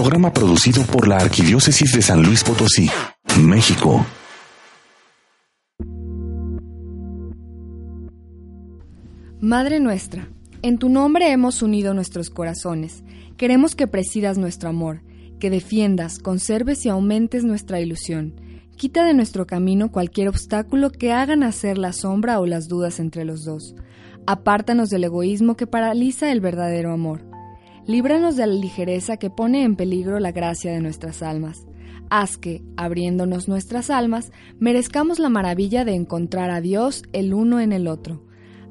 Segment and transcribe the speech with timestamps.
[0.00, 2.88] Programa producido por la Arquidiócesis de San Luis Potosí,
[3.42, 4.06] México.
[9.40, 10.28] Madre nuestra,
[10.62, 13.02] en tu nombre hemos unido nuestros corazones.
[13.36, 15.02] Queremos que presidas nuestro amor,
[15.40, 18.40] que defiendas, conserves y aumentes nuestra ilusión.
[18.76, 23.24] Quita de nuestro camino cualquier obstáculo que haga nacer la sombra o las dudas entre
[23.24, 23.74] los dos.
[24.28, 27.27] Apártanos del egoísmo que paraliza el verdadero amor.
[27.88, 31.66] Líbranos de la ligereza que pone en peligro la gracia de nuestras almas.
[32.10, 37.72] Haz que, abriéndonos nuestras almas, merezcamos la maravilla de encontrar a Dios el uno en
[37.72, 38.22] el otro.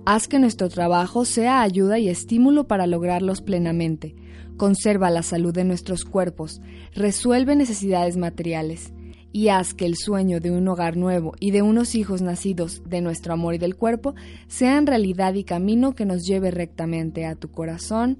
[0.06, 4.16] Haz que nuestro trabajo sea ayuda y estímulo para lograrlos plenamente.
[4.56, 6.62] Conserva la salud de nuestros cuerpos,
[6.94, 8.94] resuelve necesidades materiales
[9.34, 13.02] y haz que el sueño de un hogar nuevo y de unos hijos nacidos de
[13.02, 14.14] nuestro amor y del cuerpo
[14.48, 18.20] sean realidad y camino que nos lleve rectamente a tu corazón.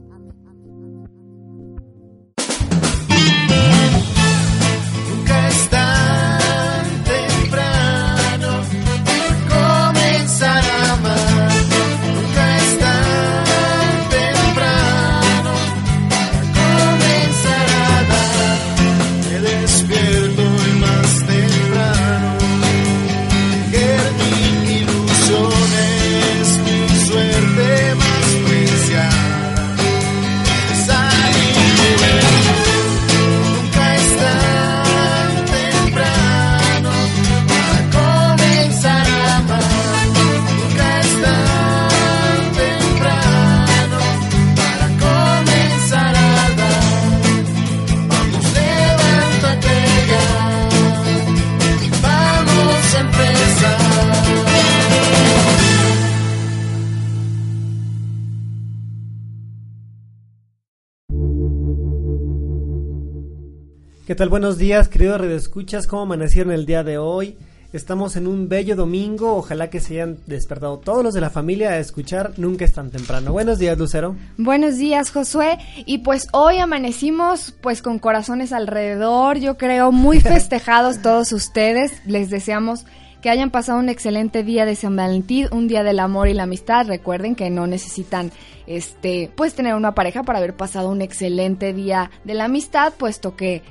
[64.11, 64.27] ¿Qué tal?
[64.27, 65.87] Buenos días, queridos redescuchas.
[65.87, 67.37] ¿Cómo amanecieron el día de hoy?
[67.71, 69.37] Estamos en un bello domingo.
[69.37, 72.91] Ojalá que se hayan despertado todos los de la familia a escuchar Nunca es tan
[72.91, 73.31] temprano.
[73.31, 74.17] Buenos días, Lucero.
[74.37, 75.59] Buenos días, Josué.
[75.85, 81.93] Y pues hoy amanecimos pues con corazones alrededor, yo creo, muy festejados todos ustedes.
[82.05, 82.83] Les deseamos
[83.21, 86.43] que hayan pasado un excelente día de San Valentín, un día del amor y la
[86.43, 86.85] amistad.
[86.85, 88.33] Recuerden que no necesitan
[88.67, 93.37] este pues tener una pareja para haber pasado un excelente día de la amistad, puesto
[93.37, 93.61] que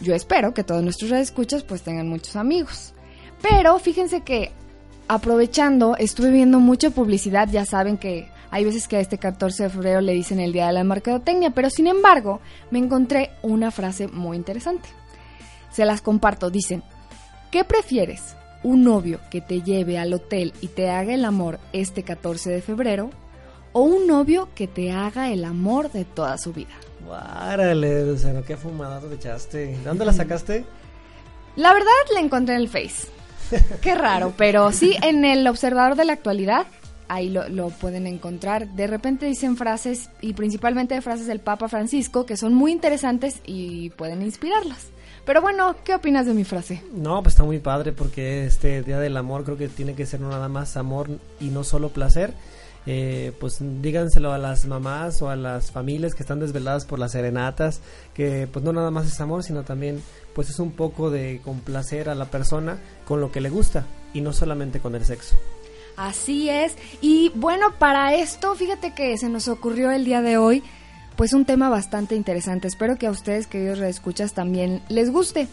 [0.00, 2.94] yo espero que todos nuestros escuchas pues tengan muchos amigos.
[3.42, 4.52] Pero fíjense que
[5.08, 9.70] aprovechando, estuve viendo mucha publicidad, ya saben que hay veces que a este 14 de
[9.70, 12.40] febrero le dicen el Día de la Mercadotecnia, pero sin embargo
[12.70, 14.88] me encontré una frase muy interesante.
[15.70, 16.82] Se las comparto, dicen,
[17.50, 18.36] ¿qué prefieres?
[18.62, 22.62] ¿Un novio que te lleve al hotel y te haga el amor este 14 de
[22.62, 23.10] febrero?
[23.78, 26.72] ¿O un novio que te haga el amor de toda su vida?
[27.04, 29.76] Guárale, Lucero, qué fumadazo te echaste.
[29.84, 30.64] ¿Dónde la sacaste?
[31.56, 33.06] La verdad la encontré en el Face.
[33.82, 36.66] Qué raro, pero sí en el observador de la actualidad,
[37.08, 38.66] ahí lo, pueden encontrar.
[38.66, 43.90] De repente dicen frases, y principalmente frases del Papa Francisco, que son muy interesantes y
[43.90, 44.86] pueden inspirarlas.
[45.26, 46.82] Pero bueno, ¿qué opinas de mi frase?
[46.94, 50.20] No, pues está muy padre porque este Día del Amor creo que tiene que ser
[50.20, 51.10] nada más amor
[51.40, 52.32] y no solo placer
[52.86, 57.12] eh, pues díganselo a las mamás o a las familias que están desveladas por las
[57.12, 57.80] serenatas,
[58.14, 60.00] que pues no nada más es amor, sino también
[60.34, 64.20] pues es un poco de complacer a la persona con lo que le gusta y
[64.20, 65.36] no solamente con el sexo.
[65.96, 66.76] Así es.
[67.00, 70.62] Y bueno, para esto, fíjate que se nos ocurrió el día de hoy,
[71.16, 72.68] pues un tema bastante interesante.
[72.68, 75.48] Espero que a ustedes, queridos reescuchas, también les guste.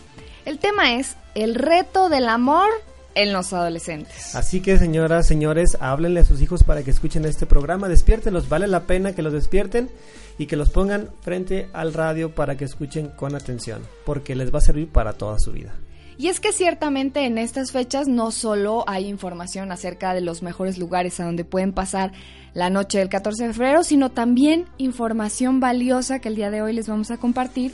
[0.45, 2.69] El tema es el reto del amor
[3.15, 4.35] en los adolescentes.
[4.35, 8.67] Así que señoras, señores, háblenle a sus hijos para que escuchen este programa, despiértenlos, vale
[8.67, 9.89] la pena que los despierten
[10.37, 14.59] y que los pongan frente al radio para que escuchen con atención, porque les va
[14.59, 15.73] a servir para toda su vida.
[16.17, 20.77] Y es que ciertamente en estas fechas no solo hay información acerca de los mejores
[20.77, 22.11] lugares a donde pueden pasar
[22.53, 26.73] la noche del 14 de febrero, sino también información valiosa que el día de hoy
[26.73, 27.73] les vamos a compartir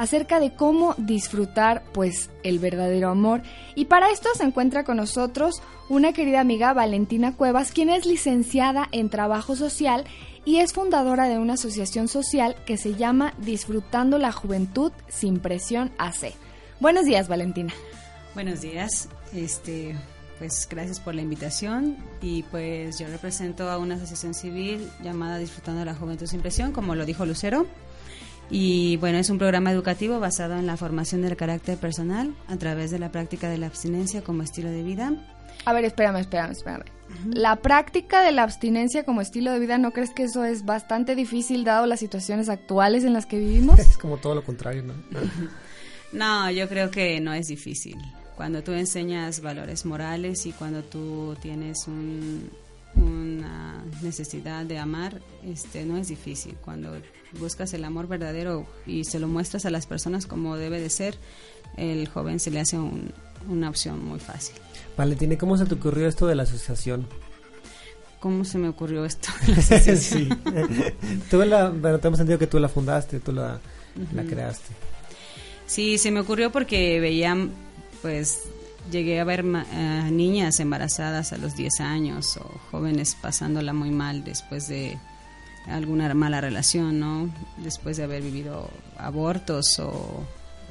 [0.00, 3.42] acerca de cómo disfrutar pues el verdadero amor.
[3.74, 5.60] Y para esto se encuentra con nosotros
[5.90, 10.06] una querida amiga Valentina Cuevas, quien es licenciada en trabajo social
[10.46, 15.90] y es fundadora de una asociación social que se llama Disfrutando la Juventud sin Presión
[15.98, 16.32] AC.
[16.80, 17.74] Buenos días, Valentina.
[18.34, 19.06] Buenos días.
[19.34, 19.94] Este,
[20.38, 25.84] pues gracias por la invitación y pues yo represento a una asociación civil llamada Disfrutando
[25.84, 27.66] la Juventud sin Presión, como lo dijo Lucero
[28.50, 32.90] Y bueno, es un programa educativo basado en la formación del carácter personal a través
[32.90, 35.12] de la práctica de la abstinencia como estilo de vida.
[35.64, 36.84] A ver, espérame, espérame, espérame.
[37.32, 41.14] La práctica de la abstinencia como estilo de vida, ¿no crees que eso es bastante
[41.14, 43.78] difícil dado las situaciones actuales en las que vivimos?
[43.90, 44.94] Es como todo lo contrario, ¿no?
[46.12, 47.96] No, yo creo que no es difícil.
[48.36, 51.86] Cuando tú enseñas valores morales y cuando tú tienes
[52.94, 56.56] una necesidad de amar, este, no es difícil.
[56.64, 56.96] Cuando
[57.38, 61.16] buscas el amor verdadero y se lo muestras a las personas como debe de ser,
[61.76, 62.78] el joven se le hace
[63.48, 64.56] una opción muy fácil.
[64.96, 67.06] Valentina, ¿cómo se te ocurrió esto de la asociación?
[68.18, 69.28] ¿Cómo se me ocurrió esto?
[69.96, 70.28] sí.
[71.30, 73.58] tú la, bueno, tenemos entendido que tú la fundaste, tú la,
[74.14, 74.74] la creaste.
[75.66, 77.36] Sí, se me ocurrió porque veía,
[78.02, 78.42] pues,
[78.90, 84.68] llegué a ver niñas embarazadas a los 10 años o jóvenes pasándola muy mal después
[84.68, 84.98] de
[85.66, 87.30] alguna mala relación, ¿no?
[87.58, 90.24] Después de haber vivido abortos o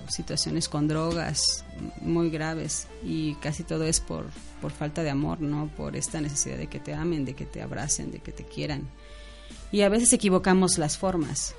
[0.09, 1.63] situaciones con drogas
[2.01, 4.25] muy graves y casi todo es por,
[4.61, 5.69] por falta de amor, ¿no?
[5.77, 8.87] Por esta necesidad de que te amen, de que te abracen, de que te quieran.
[9.71, 11.55] Y a veces equivocamos las formas.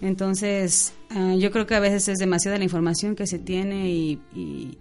[0.00, 4.78] Entonces, ah, yo creo que a veces es demasiada la información que se tiene y,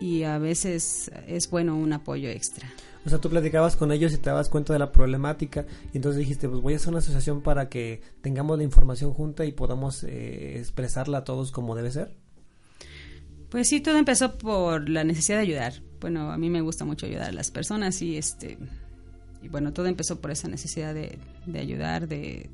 [0.00, 2.70] y, a veces es bueno un apoyo extra.
[3.04, 6.18] O sea, tú platicabas con ellos y te dabas cuenta de la problemática y entonces
[6.18, 10.04] dijiste, pues voy a hacer una asociación para que tengamos la información junta y podamos
[10.04, 12.14] eh, expresarla a todos como debe ser.
[13.48, 15.72] Pues sí, todo empezó por la necesidad de ayudar.
[16.00, 18.58] Bueno, a mí me gusta mucho ayudar a las personas y este
[19.48, 22.50] bueno, todo empezó por esa necesidad de, de ayudar, de,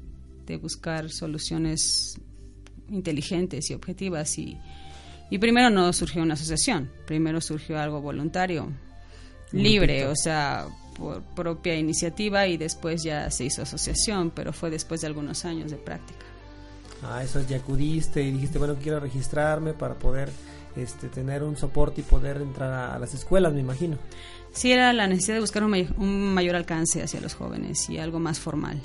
[0.46, 2.20] de buscar soluciones
[2.88, 4.58] inteligentes y objetivas y,
[5.30, 8.72] y primero no surgió una asociación, primero surgió algo voluntario,
[9.52, 10.66] libre, o sea,
[10.96, 15.70] por propia iniciativa y después ya se hizo asociación, pero fue después de algunos años
[15.70, 16.24] de práctica.
[17.02, 20.30] Ah, eso ya acudiste y dijiste, bueno, quiero registrarme para poder
[20.76, 23.98] este, tener un soporte y poder entrar a, las escuelas, me imagino.
[24.52, 28.18] Sí, era la necesidad de buscar un, un mayor alcance hacia los jóvenes y algo
[28.18, 28.80] más formal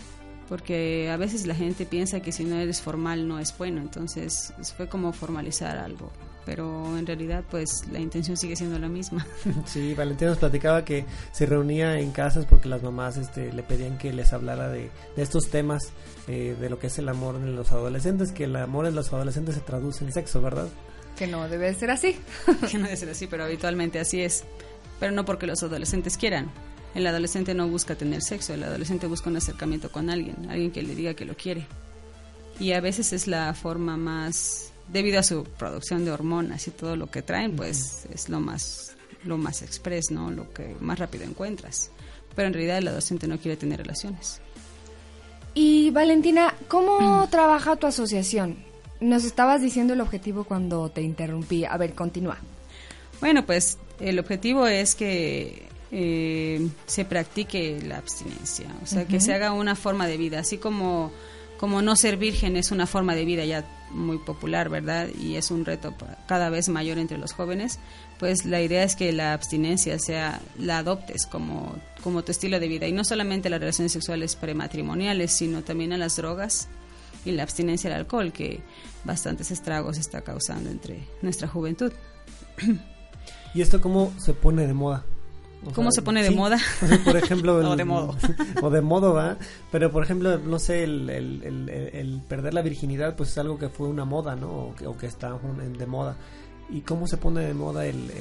[0.51, 4.53] porque a veces la gente piensa que si no eres formal no es bueno, entonces
[4.75, 6.11] fue como formalizar algo,
[6.45, 9.25] pero en realidad pues la intención sigue siendo la misma.
[9.65, 13.97] Sí, Valentina nos platicaba que se reunía en casas porque las mamás este, le pedían
[13.97, 15.91] que les hablara de, estos temas,
[16.27, 19.11] eh, de lo que es el amor en los adolescentes, que el amor en los
[19.13, 20.67] adolescentes se traduce en sexo, ¿verdad?
[21.15, 22.17] Que no debe ser así.
[22.71, 24.43] que no debe ser así, pero habitualmente así es,
[24.99, 26.51] pero no porque los adolescentes quieran,
[26.93, 30.81] el adolescente no busca tener sexo, el adolescente busca un acercamiento con alguien, alguien que
[30.81, 31.65] le diga que lo quiere.
[32.59, 36.95] Y a veces es la forma más, debido a su producción de hormonas y todo
[36.95, 40.31] lo que traen, pues es lo más, lo más express, ¿no?
[40.31, 41.91] Lo que más rápido encuentras.
[42.35, 44.41] Pero en realidad el adolescente no quiere tener relaciones.
[45.53, 48.57] Y Valentina, ¿cómo trabaja tu asociación?
[48.99, 51.65] Nos estabas diciendo el objetivo cuando te interrumpí.
[51.65, 52.37] A ver, continúa.
[53.19, 59.33] Bueno, pues el objetivo es que eh, se practique la abstinencia, o sea, que se
[59.33, 61.11] haga una forma de vida, así como,
[61.61, 65.09] como no ser virgen es una forma de vida ya muy popular, ¿verdad?
[65.21, 65.93] Y es un reto
[66.27, 67.77] cada vez mayor entre los jóvenes,
[68.17, 72.67] pues la idea es que la abstinencia sea, la adoptes como, como tu estilo de
[72.67, 76.67] vida, y no solamente las relaciones sexuales prematrimoniales, sino también a las drogas
[77.25, 78.61] y la abstinencia al alcohol, que
[79.03, 81.93] bastantes estragos está causando entre nuestra juventud.
[83.53, 85.05] ¿Y esto cómo se pone de moda?
[85.75, 86.57] ¿Cómo se pone de moda?
[87.05, 88.15] por ejemplo, o de modo.
[88.61, 89.37] o de modo, ¿va?
[89.71, 93.69] Pero, por ejemplo, no sé, el, el, el, perder la virginidad, pues es algo que
[93.69, 94.49] fue una moda, ¿no?
[94.49, 95.37] O que, o que está
[95.77, 96.17] de moda.
[96.69, 98.11] ¿Y cómo se pone de moda el,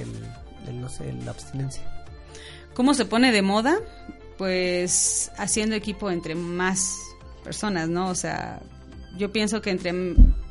[0.68, 1.82] el, no sé, la abstinencia?
[2.74, 3.78] ¿Cómo se pone de moda?
[4.36, 6.96] Pues haciendo equipo entre más
[7.42, 8.08] personas, ¿no?
[8.08, 8.60] O sea,
[9.16, 9.92] yo pienso que entre,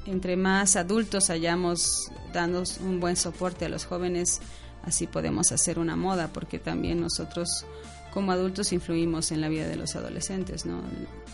[0.06, 4.42] entre más adultos hayamos dando un buen soporte a los jóvenes,
[4.84, 7.66] así podemos hacer una moda, porque también nosotros
[8.12, 10.82] como adultos influimos en la vida de los adolescentes, ¿no?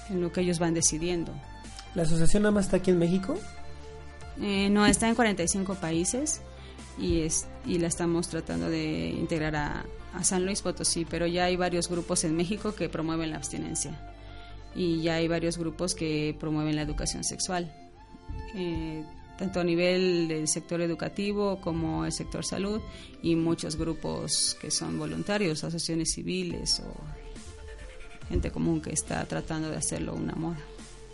[0.10, 1.34] en lo que ellos van decidiendo.
[1.94, 3.38] ¿La asociación nada más está aquí en México?
[4.42, 6.42] Eh, no, está en 45 países
[7.00, 9.86] y, es, y la estamos tratando de integrar a,
[10.24, 14.00] San Luis Potosí, pero ya hay varios grupos en México que promueven la abstinencia
[14.74, 17.70] y ya hay varios grupos que promueven la educación sexual.
[18.56, 19.04] Eh,
[19.38, 22.82] tanto a nivel del sector educativo como el sector salud
[23.22, 26.94] y muchos grupos que son voluntarios, asociaciones civiles o
[28.30, 30.58] gente común que está tratando de hacerlo una moda.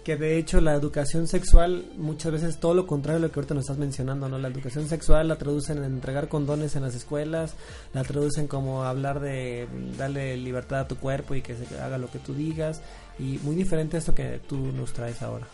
[0.03, 3.53] Que de hecho la educación sexual muchas veces todo lo contrario a lo que ahorita
[3.53, 4.39] nos estás mencionando, ¿no?
[4.39, 7.53] La educación sexual la traducen en entregar condones en las escuelas,
[7.93, 9.67] la traducen como hablar de
[9.99, 12.81] darle libertad a tu cuerpo y que se haga lo que tú digas
[13.19, 15.47] y muy diferente a esto que tú nos traes ahora.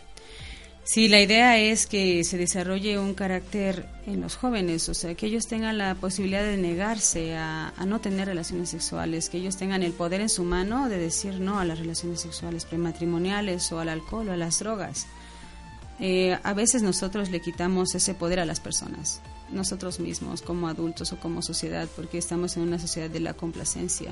[0.88, 5.26] Sí, la idea es que se desarrolle un carácter en los jóvenes, o sea, que
[5.26, 9.92] ellos tengan la posibilidad de negarse a, no tener relaciones sexuales, que ellos tengan el
[9.92, 14.30] poder en su mano de decir no a las relaciones sexuales prematrimoniales o al alcohol
[14.30, 15.08] o a las drogas.
[16.00, 19.20] Eh, a veces nosotros le quitamos ese poder a las personas,
[19.52, 24.12] nosotros mismos como adultos o como sociedad, porque estamos en una sociedad de la complacencia,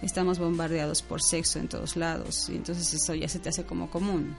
[0.00, 3.90] estamos bombardeados por sexo en todos lados, y entonces eso ya se te hace como
[3.90, 4.34] común.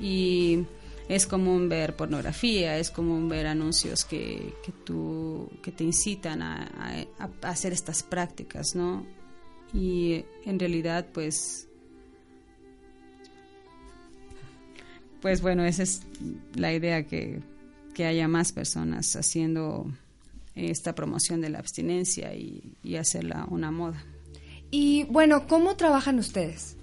[0.00, 0.64] Y
[1.08, 6.70] es común ver pornografía, es común ver anuncios que, que, tú, que te incitan a,
[7.42, 9.06] hacer estas prácticas, ¿no?
[9.72, 11.68] Y en realidad, pues,
[15.20, 16.02] pues bueno, esa es
[16.54, 17.42] la idea que,
[17.94, 19.90] que haya más personas haciendo
[20.54, 24.04] esta promoción de la abstinencia y, y hacerla una moda.
[24.70, 26.77] Y bueno, ¿cómo trabajan ustedes?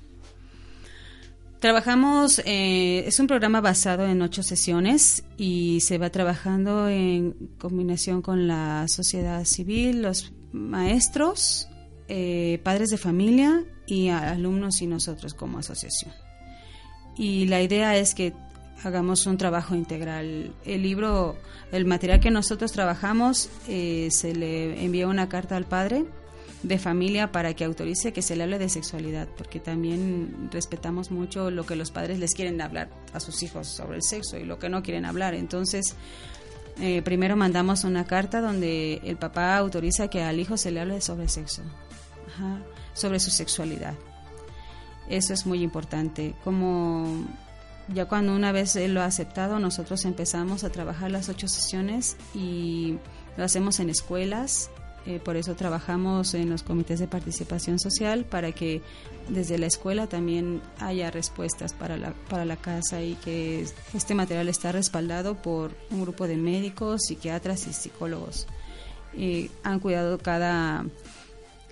[1.59, 8.21] Trabajamos, eh, es un programa basado en ocho sesiones y se va trabajando en combinación
[8.21, 11.69] con la sociedad civil, los maestros,
[12.07, 16.13] eh, padres de familia y alumnos y nosotros como asociación.
[17.17, 18.33] Y la idea es que
[18.83, 20.53] hagamos un trabajo integral.
[20.65, 21.37] El libro,
[21.71, 26.05] el material que nosotros trabajamos, eh, se le envía una carta al padre
[26.67, 31.51] de familia para que autorice que se le hable de sexualidad, porque también respetamos mucho
[31.51, 34.57] lo que los padres les quieren hablar a sus hijos sobre el sexo y lo
[34.57, 35.35] que no quieren hablar.
[35.35, 35.95] Entonces,
[36.79, 41.01] eh, primero mandamos una carta donde el papá autoriza que al hijo se le hable
[41.01, 41.61] sobre sexo,
[42.93, 43.93] sobre su sexualidad.
[45.07, 46.33] Eso es muy importante.
[46.43, 47.25] Como
[47.89, 52.17] ya cuando una vez él lo ha aceptado, nosotros empezamos a trabajar las ocho sesiones
[52.33, 52.97] y
[53.37, 54.71] lo hacemos en escuelas,
[55.05, 58.81] eh, por eso trabajamos en los comités de participación social para que
[59.29, 64.49] desde la escuela también haya respuestas para la, para la casa y que este material
[64.49, 68.47] está respaldado por un grupo de médicos, psiquiatras y psicólogos.
[69.63, 70.85] han cuidado cada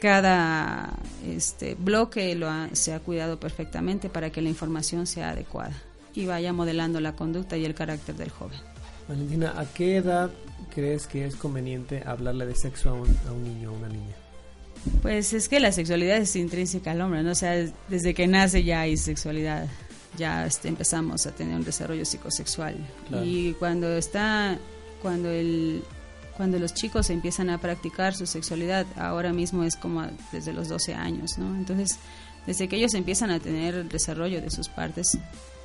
[0.03, 5.73] cada este bloque lo se ha cuidado perfectamente para que la información sea adecuada
[6.13, 8.59] y vaya modelando la conducta y el carácter del joven.
[9.07, 10.29] Valentina, ¿a qué edad
[10.74, 14.15] crees que es conveniente hablarle de sexo a un, a un niño o una niña?
[15.01, 17.32] Pues es que la sexualidad es intrínseca al hombre, ¿no?
[17.32, 17.53] O sea,
[17.88, 19.67] desde que nace ya hay sexualidad,
[20.17, 22.75] ya este, empezamos a tener un desarrollo psicosexual.
[23.24, 24.58] Y cuando está,
[25.01, 25.84] cuando el,
[26.36, 30.93] cuando los chicos empiezan a practicar su sexualidad, ahora mismo es como desde los 12
[30.96, 31.55] años, ¿no?
[31.55, 31.98] Entonces,
[32.45, 35.17] desde que ellos empiezan a tener el desarrollo de sus partes,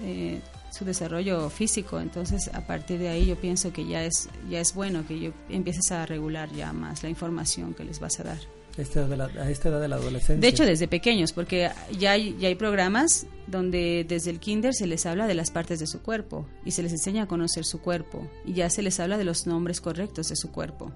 [0.03, 4.61] eh, su desarrollo físico, entonces a partir de ahí yo pienso que ya es ya
[4.61, 8.25] es bueno que yo empieces a regular ya más la información que les vas a
[8.25, 8.39] dar.
[8.77, 10.37] Este de la, a esta edad de la adolescencia.
[10.37, 11.69] De hecho, desde pequeños, porque
[11.99, 15.81] ya hay, ya hay programas donde desde el kinder se les habla de las partes
[15.81, 19.01] de su cuerpo y se les enseña a conocer su cuerpo y ya se les
[19.01, 20.93] habla de los nombres correctos de su cuerpo.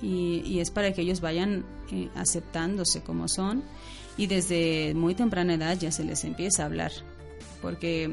[0.00, 3.64] Y, y es para que ellos vayan eh, aceptándose como son
[4.16, 6.92] y desde muy temprana edad ya se les empieza a hablar,
[7.62, 8.10] porque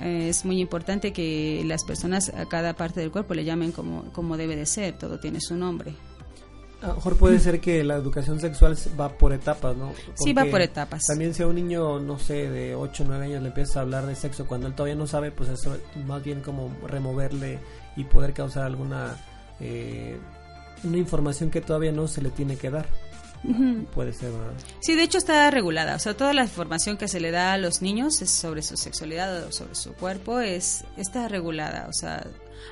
[0.00, 4.04] eh, es muy importante que las personas a cada parte del cuerpo le llamen como,
[4.12, 5.94] como debe de ser, todo tiene su nombre.
[6.82, 9.94] A lo mejor puede ser que la educación sexual va por etapas, ¿no?
[10.16, 11.04] sí, va por etapas.
[11.06, 13.82] También si a un niño, no sé, de 8 o 9 años le empieza a
[13.82, 17.58] hablar de sexo cuando él todavía no sabe, pues eso más bien como removerle
[17.96, 19.16] y poder causar alguna
[19.60, 20.18] eh,
[20.82, 22.86] una información que todavía no se le tiene que dar.
[23.94, 24.54] Puede ser, ¿verdad?
[24.80, 25.96] Sí, de hecho está regulada.
[25.96, 28.76] O sea, toda la información que se le da a los niños es sobre su
[28.76, 31.86] sexualidad o sobre su cuerpo es está regulada.
[31.88, 32.26] O sea,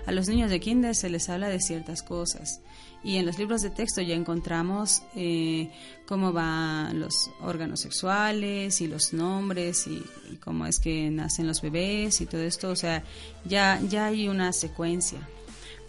[0.07, 2.61] a los niños de kinder se les habla de ciertas cosas.
[3.05, 5.71] Y en los libros de texto ya encontramos eh,
[6.07, 11.61] cómo van los órganos sexuales y los nombres y, y, cómo es que nacen los
[11.61, 12.71] bebés y todo esto.
[12.71, 13.03] O sea,
[13.45, 15.19] ya, ya hay una secuencia.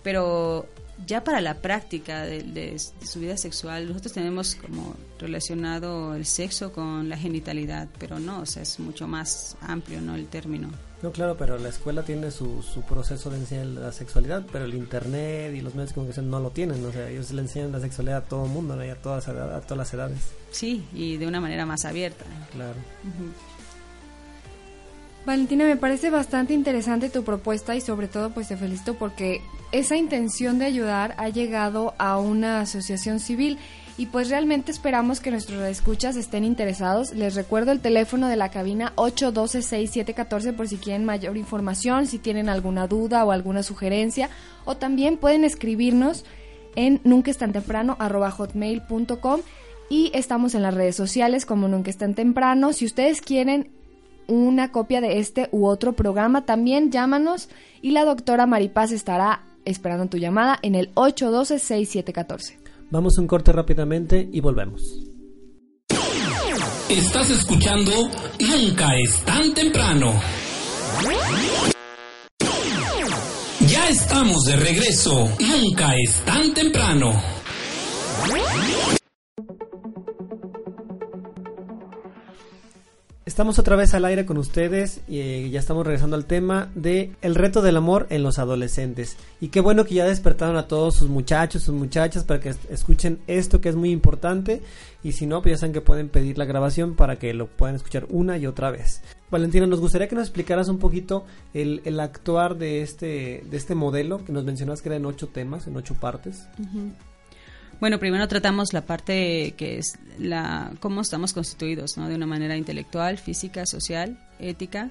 [0.01, 0.67] Pero
[1.05, 7.09] ya para la práctica de, su vida sexual, nosotros tenemos como relacionado el sexo con
[7.09, 10.15] la genitalidad, pero no, o sea, es mucho más amplio, ¿no?
[10.15, 10.69] El término.
[11.01, 14.73] No, claro, pero la escuela tiene su, su proceso de enseñar la sexualidad, pero el
[14.73, 17.81] internet y los medios de comunicación no lo tienen, o sea, ellos le enseñan la
[17.81, 20.19] sexualidad a todo el mundo, a, todas, a todas las edades.
[20.51, 22.23] Sí, y de una manera más abierta.
[22.53, 22.75] Claro.
[25.25, 29.95] Valentina, me parece bastante interesante tu propuesta y sobre todo pues te felicito porque esa
[29.95, 33.57] intención de ayudar ha llegado a una asociación civil
[33.97, 37.13] y pues realmente esperamos que nuestros escuchas estén interesados.
[37.13, 42.49] Les recuerdo el teléfono de la cabina 812-6714 por si quieren mayor información, si tienen
[42.49, 44.29] alguna duda o alguna sugerencia
[44.65, 46.25] o también pueden escribirnos
[46.75, 49.39] en nunca hotmail.com
[49.89, 52.73] y estamos en las redes sociales como nunca es tan temprano.
[52.73, 53.69] Si ustedes quieren
[54.27, 57.49] una copia de este u otro programa, también llámanos
[57.81, 62.57] y la doctora Maripaz estará esperando tu llamada en el 812-6714.
[62.91, 64.81] Vamos un corte rápidamente y volvemos.
[66.89, 67.91] Estás escuchando
[68.39, 70.13] Nunca es tan temprano.
[73.67, 75.29] Ya estamos de regreso.
[75.39, 77.13] Nunca es tan temprano.
[83.25, 87.13] Estamos otra vez al aire con ustedes y eh, ya estamos regresando al tema de
[87.21, 89.15] el reto del amor en los adolescentes.
[89.39, 93.19] Y qué bueno que ya despertaron a todos sus muchachos, sus muchachas para que escuchen
[93.27, 94.61] esto que es muy importante
[95.03, 97.77] y si no, pues ya saben que pueden pedir la grabación para que lo puedan
[97.77, 99.01] escuchar una y otra vez.
[99.31, 103.73] Valentina, nos gustaría que nos explicaras un poquito el, el actuar de este, de este
[103.73, 106.45] modelo que nos mencionas que era en ocho temas, en ocho partes.
[107.83, 112.07] Bueno, primero tratamos la parte que es la cómo estamos constituidos, ¿no?
[112.07, 114.89] De una manera intelectual, física, social, ética,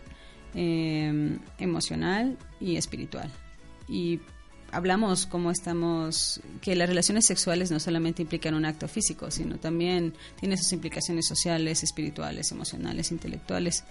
[0.52, 3.30] em, emocional y espiritual.
[3.88, 4.20] Y
[4.72, 10.12] hablamos cómo estamos, que las relaciones sexuales no solamente implican un acto físico, sino también
[10.38, 13.84] tiene sus implicaciones sociales, espirituales, emocionales, intelectuales.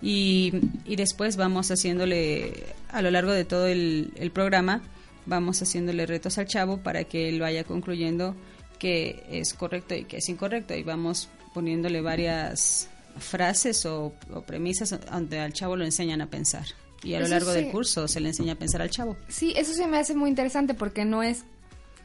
[0.00, 0.54] Y,
[0.86, 4.80] y después vamos haciéndole, a lo largo de todo el, el programa,
[5.28, 8.34] vamos haciéndole retos al chavo para que él vaya concluyendo
[8.78, 14.12] que es correcto y que es incorrecto y vamos poniéndole varias frases o,
[14.46, 16.66] premisas donde al chavo lo enseñan a pensar.
[17.02, 19.16] Y a lo largo del curso se le enseña a pensar al chavo.
[19.28, 21.44] Sí, eso se me hace muy interesante porque no es,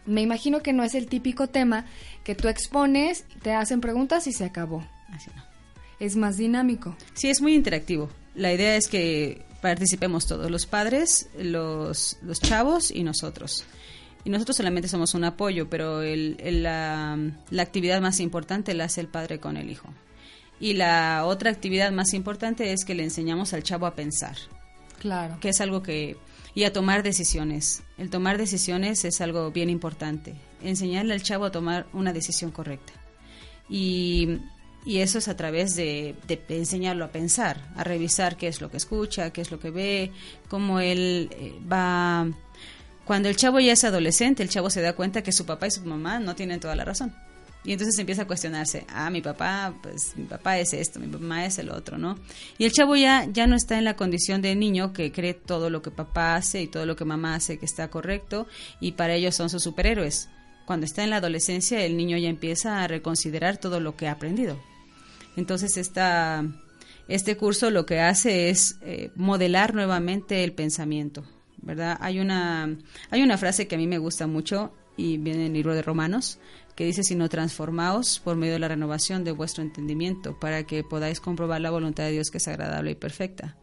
[0.06, 1.86] me imagino que no es el típico tema
[2.24, 4.86] que tú expones, te hacen preguntas y se acabó.
[5.10, 5.44] Así no.
[6.00, 6.96] Es más dinámico.
[7.14, 8.10] Sí, es muy interactivo.
[8.36, 13.64] La idea es que participemos todos, los padres, los, los chavos y nosotros.
[14.26, 17.18] Y nosotros solamente somos un apoyo, pero el, la,
[17.50, 19.88] la actividad más importante la hace el padre con el hijo.
[20.60, 24.36] Y la otra actividad más importante es que le enseñamos al chavo a pensar.
[25.00, 25.38] Claro.
[25.40, 26.18] Que es algo que...
[26.54, 27.84] Y a tomar decisiones.
[27.98, 30.36] El tomar decisiones es algo bien importante.
[30.62, 32.92] Enseñarle al chavo a tomar una decisión correcta.
[33.70, 34.40] Y
[34.86, 36.16] y eso es a través de,
[36.50, 40.12] enseñarlo a pensar, a revisar qué es lo que escucha, qué es lo que ve,
[40.50, 42.28] cómo él eh, va...
[43.06, 45.72] Cuando el chavo ya es adolescente, el chavo se da cuenta que su papá y
[45.72, 47.14] su mamá no tienen toda la razón.
[47.66, 51.46] Y entonces empieza a cuestionarse, ah, mi papá, pues mi papá es esto, mi mamá
[51.46, 52.18] es el otro, ¿no?
[52.58, 55.70] Y el chavo ya, ya no está en la condición de niño que cree todo
[55.70, 58.48] lo que papá hace y todo lo que mamá hace que está correcto
[58.82, 60.30] y para ellos son sus superhéroes.
[60.66, 64.14] Cuando está en la adolescencia, el niño ya empieza a reconsiderar todo lo que ha
[64.14, 64.58] aprendido.
[65.36, 66.46] Entonces, esta,
[67.08, 71.24] este curso lo que hace es eh, modelar nuevamente el pensamiento,
[71.58, 71.98] ¿verdad?
[72.00, 72.78] Hay una,
[73.10, 75.82] hay una frase que a mí me gusta mucho y viene en el libro de
[75.82, 76.40] Romanos,
[76.76, 81.20] que dice, sino transformaos por medio de la renovación de vuestro entendimiento, para que podáis
[81.20, 83.56] comprobar la voluntad de Dios que es agradable y perfecta.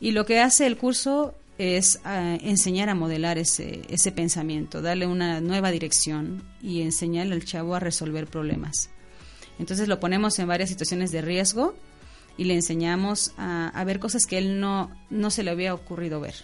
[0.00, 5.06] Y lo que hace el curso es eh, enseñar a modelar ese, ese pensamiento, darle
[5.06, 8.90] una nueva dirección y enseñarle al chavo a resolver problemas.
[9.58, 11.74] Entonces lo ponemos en varias situaciones de riesgo
[12.36, 16.34] y le enseñamos a, ver cosas que él no, no se le había ocurrido ver.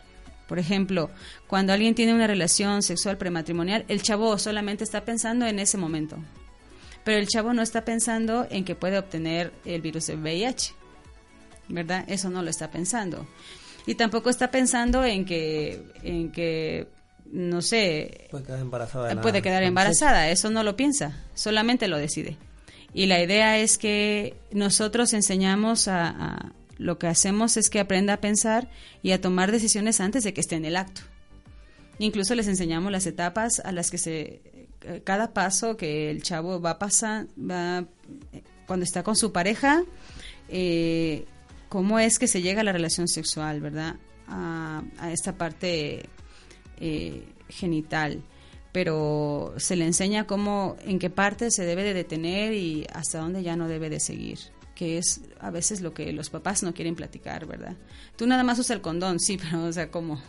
[0.47, 1.11] Por ejemplo,
[1.47, 6.17] cuando alguien tiene una relación sexual prematrimonial, el chavo solamente está pensando en ese momento.
[7.05, 10.75] Pero el chavo no está pensando en que puede obtener el virus de VIH.
[11.69, 12.05] ¿Verdad?
[12.09, 13.27] Eso no lo está pensando.
[13.87, 16.89] Y tampoco está pensando en que, en que
[17.31, 19.21] no sé, puede quedar embarazada.
[19.21, 22.37] Puede quedar embarazada, eso no lo piensa, solamente lo decide.
[22.99, 28.21] Y la idea es que nosotros enseñamos a, lo que hacemos es que aprenda a
[28.21, 28.69] pensar
[29.05, 31.03] y a tomar decisiones antes de que esté en el acto.
[32.01, 34.41] Incluso les enseñamos las etapas a las que se
[34.81, 37.85] eh, cada paso que el chavo va a pasar va,
[38.67, 39.85] cuando está con su pareja
[40.49, 41.25] eh,
[41.69, 43.95] cómo es que se llega a la relación sexual, ¿verdad?
[44.27, 44.83] A,
[45.13, 46.05] esta parte
[46.81, 48.25] eh, genital
[48.79, 53.43] pero se le enseña cómo, en qué parte se debe de detener y hasta dónde
[53.43, 54.39] ya no debe de seguir
[54.77, 57.75] que es a veces lo que los papás no quieren platicar, ¿verdad?
[58.15, 60.23] Tú nada más usas el condón, sí, pero, o sea, ¿cómo?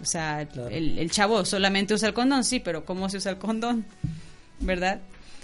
[0.00, 3.36] O sea, el, el, chavo solamente usa el condón, sí, pero ¿cómo se usa el
[3.36, 3.84] condón?
[4.60, 5.02] ¿Verdad?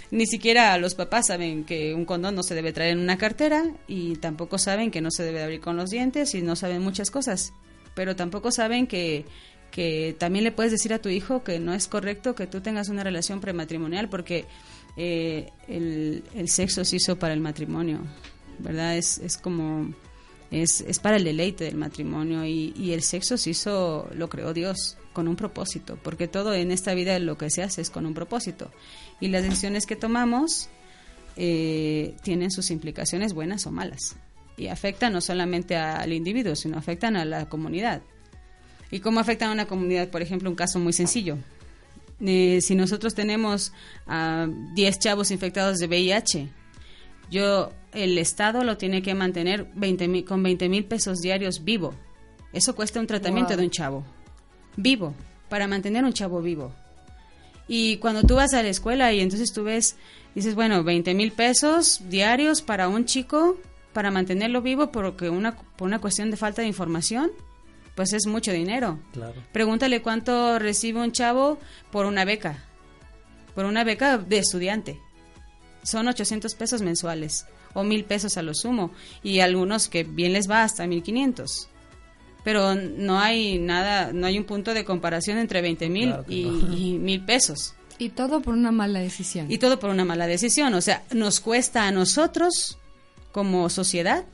[0.09, 3.63] Ni siquiera los papás saben que un condón no se debe traer en una cartera
[3.87, 7.11] y tampoco saben que no se debe abrir con los dientes y no saben muchas
[7.11, 7.53] cosas,
[7.93, 9.27] pero tampoco saben que
[9.73, 12.89] que también le puedes decir a tu hijo que no es correcto que tú tengas
[12.89, 14.45] una relación prematrimonial porque
[14.97, 18.01] eh, el, sexo se hizo para el matrimonio,
[18.59, 18.95] ¿verdad?
[18.95, 19.91] Es, es como,
[20.51, 24.53] es, es para el deleite del matrimonio y, y el sexo se hizo, lo creó
[24.53, 28.05] Dios con un propósito, porque todo en esta vida lo que se hace es con
[28.05, 28.69] un propósito.
[29.19, 30.69] Y las decisiones que tomamos
[31.35, 34.17] eh, tienen sus implicaciones buenas o malas.
[34.55, 38.03] y afectan no solamente al individuo, sino afectan a la comunidad.
[38.93, 40.09] ¿Y cómo afectan a una comunidad?
[40.09, 41.39] Por ejemplo, un caso muy sencillo.
[42.21, 43.73] Eh, si nosotros tenemos
[44.05, 46.49] a 10 chavos infectados de VIH,
[47.31, 51.95] yo, el Estado lo tiene que mantener 20 con 20 mil pesos diarios vivo.
[52.53, 54.05] Eso cuesta un tratamiento de un chavo.
[54.77, 55.15] Vivo,
[55.49, 56.71] para mantener un chavo vivo.
[57.67, 59.95] Y cuando tú vas a la escuela y entonces tú ves,
[60.35, 63.57] dices, bueno, 20 mil pesos diarios para un chico,
[63.91, 67.31] para mantenerlo vivo porque una, por una cuestión de falta de información,
[67.95, 68.99] pues es mucho dinero.
[69.51, 71.59] Pregúntale cuánto recibe un chavo
[71.91, 72.63] por una beca,
[73.55, 74.99] por una beca de estudiante.
[75.83, 80.49] Son 800 pesos mensuales o mil pesos a lo sumo y algunos que bien les
[80.49, 81.69] va hasta 1500
[82.43, 87.23] pero no hay nada, no hay un punto de comparación entre 20 mil y mil
[87.23, 87.73] pesos.
[87.97, 89.49] Y todo por una mala decisión.
[89.49, 90.73] Y todo por una mala decisión.
[90.73, 92.79] O sea, nos cuesta a nosotros
[93.31, 94.25] como sociedad,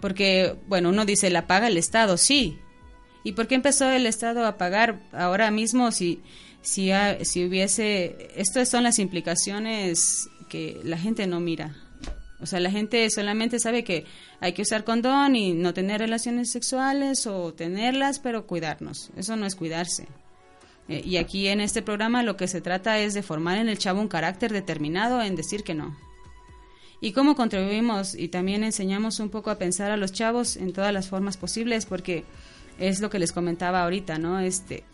[0.00, 2.58] porque, bueno, uno dice, la paga el Estado, sí,
[3.28, 6.22] ¿Y por qué empezó el Estado a pagar ahora mismo si,
[6.62, 8.30] si, si hubiese...
[8.36, 11.76] Estas son las implicaciones que la gente no mira.
[12.40, 14.06] O sea, la gente solamente sabe que
[14.40, 19.10] hay que usar condón y no tener relaciones sexuales o tenerlas, pero cuidarnos.
[19.14, 20.08] Eso no es cuidarse.
[20.88, 23.76] Eh, y aquí en este programa lo que se trata es de formar en el
[23.76, 25.94] chavo un carácter determinado en decir que no.
[27.02, 30.94] Y cómo contribuimos y también enseñamos un poco a pensar a los chavos en todas
[30.94, 32.24] las formas posibles, porque
[32.78, 34.40] es lo que les comentaba ahorita, ¿no?
[34.40, 34.84] Este,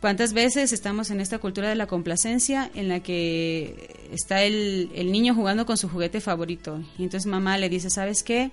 [0.00, 5.10] ¿Cuántas veces estamos en esta cultura de la complacencia en la que está el, el,
[5.10, 6.80] niño jugando con su juguete favorito?
[6.98, 8.52] Y entonces mamá le dice, ¿sabes qué?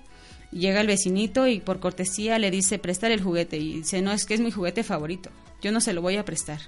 [0.50, 3.58] Llega el vecinito y por cortesía le dice, prestar el juguete.
[3.58, 5.30] Y dice, no, es que es mi juguete favorito,
[5.62, 6.58] yo no se lo voy a prestar.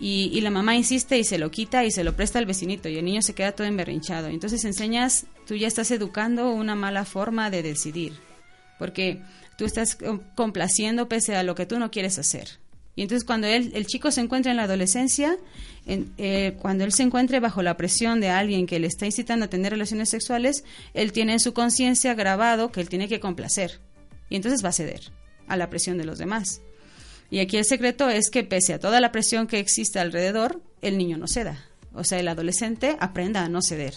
[0.00, 2.88] Y, y la mamá insiste y se lo quita y se lo presta al vecinito
[2.88, 4.26] y el niño se queda todo emberrinchado.
[4.26, 8.31] Entonces enseñas, tú ya estás educando una mala forma de decidir.
[8.78, 9.22] Porque
[9.56, 9.98] tú estás
[10.34, 12.48] complaciendo pese a lo que tú no quieres hacer.
[12.94, 15.38] Y entonces cuando él, el chico se encuentra en la adolescencia,
[15.86, 19.48] eh, cuando él se encuentre bajo la presión de alguien que le está incitando a
[19.48, 23.80] tener relaciones sexuales, él tiene en su conciencia grabado que él tiene que complacer.
[24.28, 25.00] Y entonces va a ceder
[25.48, 26.60] a la presión de los demás.
[27.30, 30.98] Y aquí el secreto es que pese a toda la presión que existe alrededor, el
[30.98, 31.64] niño no ceda.
[31.94, 33.94] O sea, el adolescente aprenda a no ceder.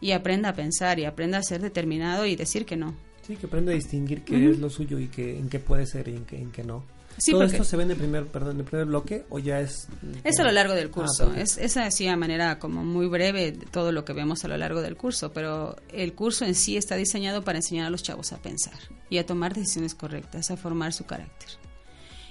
[0.00, 2.94] Y aprenda a pensar y aprenda a ser determinado y decir que no.
[3.26, 6.06] Sí, que aprende a distinguir qué es lo suyo y que, en qué puede ser
[6.08, 6.84] y en qué, en qué no.
[7.30, 9.88] ¿Todo esto se ve en el primer, perdón, en el primer bloque o ya es...?
[10.22, 11.34] Es a lo largo del ah, curso.
[11.34, 14.82] es, es así a manera como muy breve todo lo que vemos a lo largo
[14.82, 18.38] del curso, pero el curso en sí está diseñado para enseñar a los chavos a
[18.38, 21.48] pensar y a tomar decisiones correctas, a formar su carácter.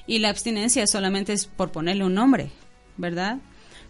[0.07, 2.51] Y la abstinencia solamente es por ponerle un nombre,
[2.95, 3.39] ¿verdad?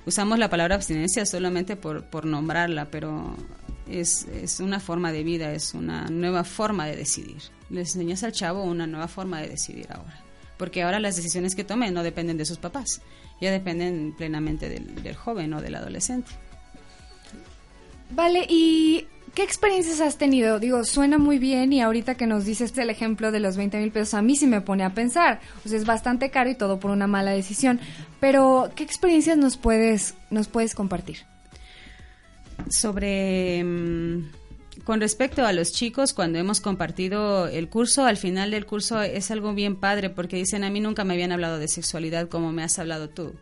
[0.05, 3.35] Usamos la palabra abstinencia solamente por, por nombrarla, pero
[3.89, 7.37] es, es, una forma de vida, es una nueva forma de decidir.
[7.69, 10.21] Le enseñas al chavo una nueva forma de decidir ahora.
[10.57, 13.01] Porque ahora las decisiones que tome no dependen de sus papás,
[13.41, 16.31] ya dependen plenamente del, joven o del adolescente.
[18.11, 20.59] Vale, y ¿Qué experiencias has tenido?
[20.61, 23.91] Digo, suena muy bien y ahorita que nos dices el ejemplo de los 20 mil
[23.91, 25.41] pesos, a mí sí me pone a pensar.
[25.65, 27.81] O sea, es bastante caro y todo por una mala decisión.
[28.21, 31.25] Pero, ¿qué experiencias nos puedes, nos puedes compartir?
[32.69, 34.23] Sobre mm,
[34.83, 39.31] con respecto a los chicos, cuando hemos compartido el curso, al final del curso es
[39.31, 42.63] algo bien padre porque dicen, a mí nunca me habían hablado de sexualidad como me
[42.63, 43.33] has hablado tú.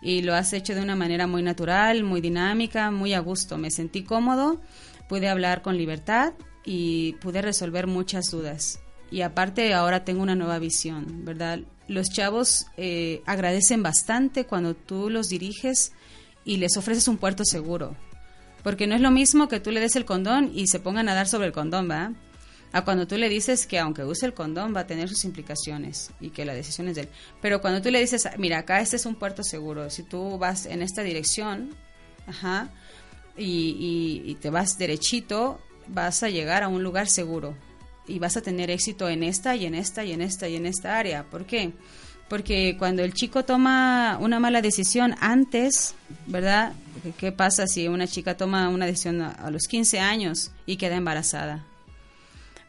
[0.00, 3.58] Y lo has hecho de una manera muy natural, muy dinámica, muy a gusto.
[3.58, 4.60] Me sentí cómodo,
[5.08, 6.32] pude hablar con libertad
[6.64, 8.80] y pude resolver muchas dudas.
[9.10, 11.60] Y aparte ahora tengo una nueva visión, ¿verdad?
[11.86, 15.92] Los chavos eh, agradecen bastante cuando tú los diriges
[16.44, 17.94] y les ofreces un puerto seguro
[18.62, 21.14] porque no es lo mismo que tú le des el condón y se pongan a
[21.14, 22.12] dar sobre el condón, ¿va?
[22.72, 26.10] A cuando tú le dices que aunque use el condón va a tener sus implicaciones
[26.20, 27.08] y que la decisión es de él.
[27.40, 30.66] Pero cuando tú le dices, mira, acá este es un puerto seguro, si tú vas
[30.66, 31.74] en esta dirección,
[32.26, 32.70] ajá,
[33.36, 37.54] y, y te vas derechito, vas a llegar a un lugar seguro
[38.08, 40.66] y vas a tener éxito en esta y en esta y en esta y en
[40.66, 41.24] esta área.
[41.24, 41.72] ¿Por qué?
[41.72, 41.74] Porque
[42.78, 45.94] cuando el chico toma una mala decisión antes,
[46.26, 46.72] ¿verdad?
[47.16, 51.64] ¿Qué pasa si una chica toma una decisión a los 15 años y queda embarazada?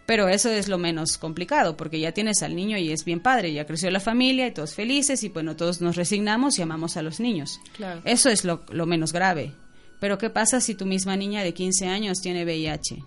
[0.10, 3.54] Pero eso es lo menos complicado, porque ya tienes al niño y es bien padre,
[3.54, 7.04] ya creció la familia y todos felices y bueno, todos nos resignamos y amamos a
[7.04, 7.60] los niños.
[8.06, 9.54] Eso es lo, lo menos grave.
[10.00, 13.04] Pero ¿qué pasa si tu misma niña de 15 años tiene VIH?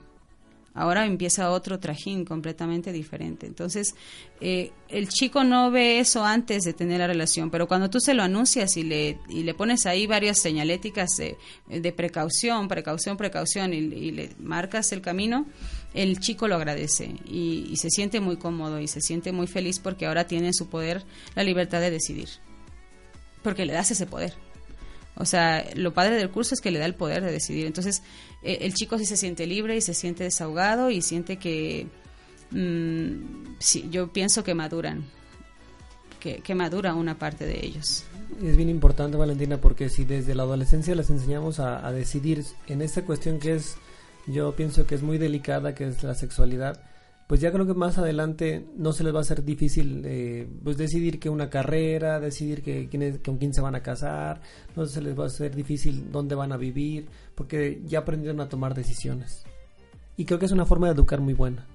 [0.75, 3.47] Ahora empieza otro trajín completamente diferente.
[3.47, 3.95] Entonces,
[4.41, 8.15] eh, el chico no ve eso antes de tener la relación, pero cuando tú se
[8.15, 14.13] lo anuncias y le, y le pones ahí varias señaléticas de, precaución, precaución, precaución, y,
[14.13, 15.45] le marcas el camino,
[15.93, 20.07] el chico lo agradece y, se siente muy cómodo y se siente muy feliz porque
[20.07, 21.05] ahora tiene en su poder
[21.35, 22.29] la libertad de decidir.
[23.43, 24.35] Porque le das ese poder.
[25.17, 27.67] O sea, lo padre del curso es que le da el poder de decidir.
[27.67, 28.03] Entonces,
[28.43, 31.87] eh, el chico sí se siente libre y se siente desahogado y siente que,
[32.51, 35.05] mm, sí, yo pienso que maduran,
[36.21, 38.05] que, que madura una parte de ellos.
[38.43, 42.83] Es bien importante, Valentina, porque si desde la adolescencia les enseñamos a, a decidir en
[42.83, 43.77] esta cuestión que es
[44.27, 46.81] yo pienso que es muy delicada, que es la sexualidad,
[47.27, 50.77] pues ya creo que más adelante no se les va a ser difícil eh, pues
[50.77, 54.41] decidir que una carrera, decidir que quién con quién se van a casar,
[54.77, 58.49] no se les va a ser difícil dónde van a vivir, porque ya aprendieron a
[58.49, 59.45] tomar decisiones.
[60.17, 61.67] Y creo que es una forma de educar muy buena.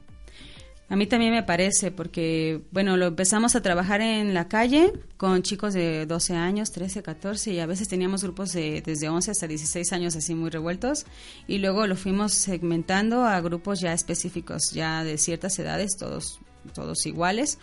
[0.89, 5.41] A mí también me parece, porque, bueno, lo empezamos a trabajar en la calle con
[5.41, 9.47] chicos de 12 años, 13, 14, y a veces teníamos grupos de desde 11 hasta
[9.47, 11.05] 16 años así muy revueltos,
[11.45, 16.39] y luego lo fuimos segmentando a grupos ya específicos, ya de ciertas edades, todos,
[16.73, 17.59] todos iguales,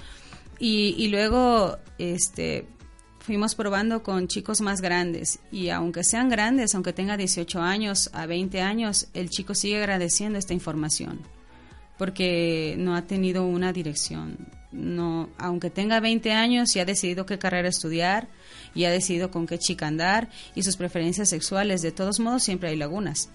[0.59, 2.67] y, y luego, este,
[3.21, 8.27] fuimos probando con chicos más grandes, y aunque sean grandes, aunque tenga 18 años a
[8.27, 11.34] 20 años, el chico sigue agradeciendo esta información
[11.99, 14.39] porque no ha tenido una dirección.
[14.73, 18.29] No, aunque tenga 20 años y ha decidido qué carrera estudiar
[18.75, 22.71] y ha decidido con qué chica andar y sus preferencias sexuales, de todos modos siempre
[22.71, 23.31] hay lagunas.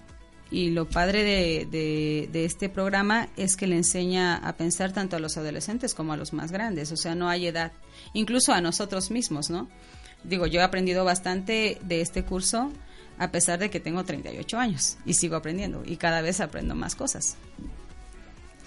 [0.50, 5.20] Y lo padre de, de, este programa es que le enseña a pensar tanto a
[5.20, 7.70] los adolescentes como a los más grandes, o sea, no hay edad,
[8.14, 9.68] incluso a nosotros mismos, ¿no?
[10.24, 12.72] Digo, yo he aprendido bastante de este curso
[13.18, 16.94] a pesar de que tengo 38 años y sigo aprendiendo y cada vez aprendo más
[16.96, 17.36] cosas.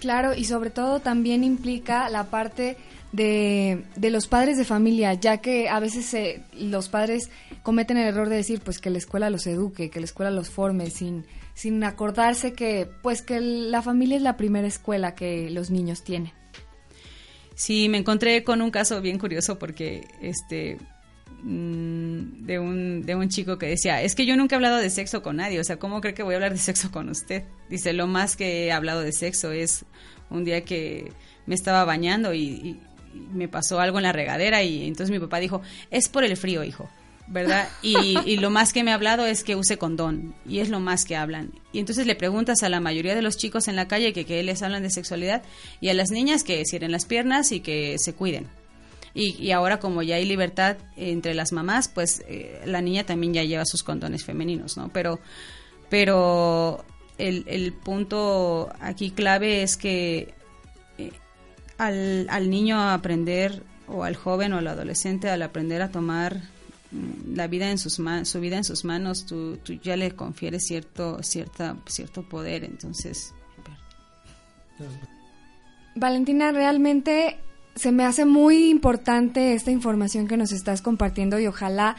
[0.03, 2.75] Claro, y sobre todo también implica la parte
[3.13, 7.29] de, de los padres de familia, ya que a veces los padres
[7.61, 10.49] cometen el error de decir pues que la escuela los eduque, que la escuela los
[10.49, 15.71] forme, sin, sin acordarse que pues que la familia es la primera escuela que los
[15.71, 16.33] niños tienen.
[17.55, 20.79] Sí, me encontré con un caso bien curioso porque este
[21.43, 25.21] de un, de un chico que decía, es que yo nunca he hablado de sexo
[25.21, 27.43] con nadie, o sea, ¿cómo cree que voy a hablar de sexo con usted?
[27.69, 29.85] Dice, lo más que he hablado de sexo es
[30.29, 31.11] un día que
[31.45, 32.79] me estaba bañando y,
[33.31, 36.63] me pasó algo en la regadera y entonces mi papá dijo, es por el frío,
[36.63, 36.89] hijo.
[37.27, 37.69] ¿verdad?
[37.83, 40.79] Y, y, lo más que me ha hablado es que use condón, y es lo
[40.79, 41.51] más que hablan.
[41.71, 44.41] Y entonces le preguntas a la mayoría de los chicos en la calle que, que
[44.41, 45.43] les hablan de sexualidad,
[45.79, 48.47] y a las niñas que cierren las piernas y que se cuiden.
[49.15, 53.43] Y, ahora como ya hay libertad entre las mamás, pues eh, la niña también ya
[53.43, 54.89] lleva sus condones femeninos, ¿no?
[54.89, 55.19] Pero,
[55.89, 56.83] pero
[57.19, 60.33] el, el punto aquí clave es que
[60.97, 61.11] eh,
[61.77, 66.41] al, al niño aprender o al joven o al adolescente al aprender a tomar
[66.91, 70.63] mm, la vida en sus su vida en sus manos tú, tú, ya le confieres
[70.65, 73.33] cierto cierta cierto poder entonces
[75.95, 77.37] Valentina realmente
[77.75, 81.95] se me hace muy importante esta información que nos estás compartiendo y ojalá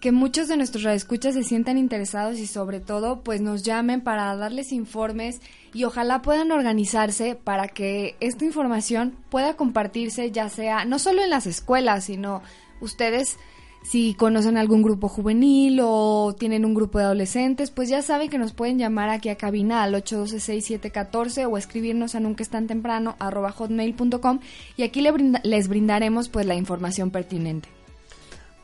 [0.00, 4.34] que muchos de nuestros radioescuchas se sientan interesados y sobre todo pues nos llamen para
[4.36, 5.40] darles informes
[5.74, 11.30] y ojalá puedan organizarse para que esta información pueda compartirse ya sea no solo en
[11.30, 12.42] las escuelas, sino
[12.80, 13.38] ustedes
[13.82, 18.38] si conocen algún grupo juvenil o tienen un grupo de adolescentes, pues ya saben que
[18.38, 23.16] nos pueden llamar aquí a cabina al 812-6714 o escribirnos a nunca es tan temprano
[23.18, 24.40] arroba hotmail.com
[24.76, 25.02] y aquí
[25.42, 27.68] les brindaremos pues la información pertinente.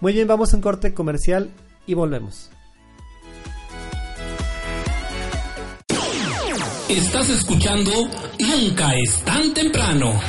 [0.01, 1.51] Muy bien, vamos a un corte comercial
[1.87, 2.51] y volvemos.
[6.89, 7.91] Estás escuchando
[8.39, 10.21] Nunca es tan temprano.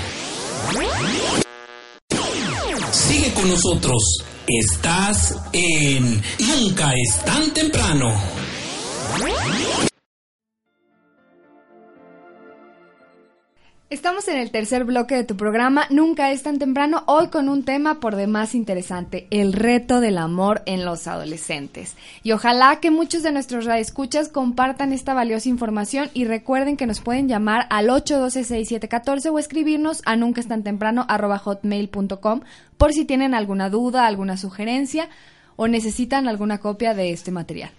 [2.91, 4.25] Sigue con nosotros.
[4.47, 8.13] Estás en Nunca es tan temprano.
[13.95, 17.63] Estamos en el tercer bloque de tu programa Nunca es tan temprano, hoy con un
[17.63, 21.95] tema por demás interesante, el reto del amor en los adolescentes.
[22.21, 26.99] Y ojalá que muchos de nuestros radioescuchas compartan esta valiosa información y recuerden que nos
[26.99, 32.41] pueden llamar al 812-6714 o escribirnos a nunca es tan temprano hotmail.com
[32.77, 35.07] por si tienen alguna duda, alguna sugerencia
[35.55, 37.71] o necesitan alguna copia de este material.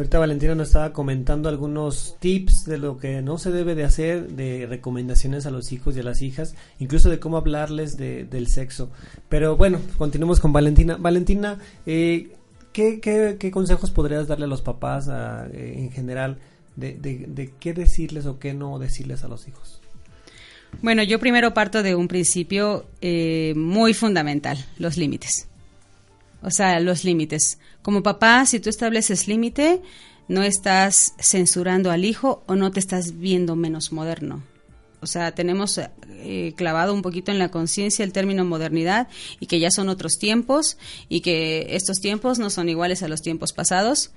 [0.00, 4.28] Ahorita Valentina nos estaba comentando algunos tips de lo que no se debe de hacer,
[4.28, 8.46] de recomendaciones a los hijos y a las hijas, incluso de cómo hablarles de, del
[8.46, 8.90] sexo.
[9.28, 10.96] Pero bueno, continuemos con Valentina.
[10.98, 12.32] Valentina, eh,
[12.72, 15.06] ¿qué, qué, consejos podrías darle a los papás
[15.52, 16.38] eh, en general
[16.76, 19.82] de, de, qué decirles o qué no decirles a los hijos?
[20.80, 25.49] Bueno, yo primero parto de un principio eh, muy fundamental, los límites.
[26.42, 27.58] O sea, los límites.
[27.82, 29.82] Como papá, si tú estableces límite,
[30.28, 34.42] no estás censurando al hijo o no te estás viendo menos moderno.
[35.02, 39.08] O sea, tenemos eh, clavado un poquito en la conciencia el término modernidad
[39.40, 40.76] y que ya son otros tiempos
[41.08, 44.12] y que estos tiempos no son iguales a los tiempos pasados.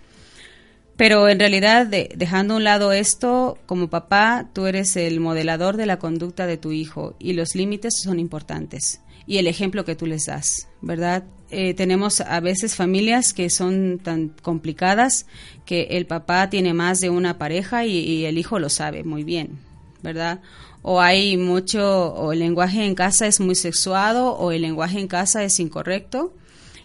[0.95, 5.87] Pero en realidad, dejando a un lado esto, como papá, tú eres el modelador de
[5.87, 10.05] la conducta de tu hijo y los límites son importantes y el ejemplo que tú
[10.05, 11.23] les das, ¿verdad?
[11.55, 15.27] Eh, tenemos a veces familias que son tan complicadas
[15.67, 19.59] que el papá tiene más de una pareja y, el hijo lo sabe muy bien,
[20.01, 20.41] ¿verdad?
[20.81, 25.07] O hay mucho, o el lenguaje en casa es muy sexuado, o el lenguaje en
[25.07, 26.33] casa es incorrecto,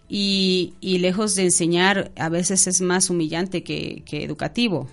[0.06, 4.86] y, lejos de enseñar, a veces es más humillante que, que educativo.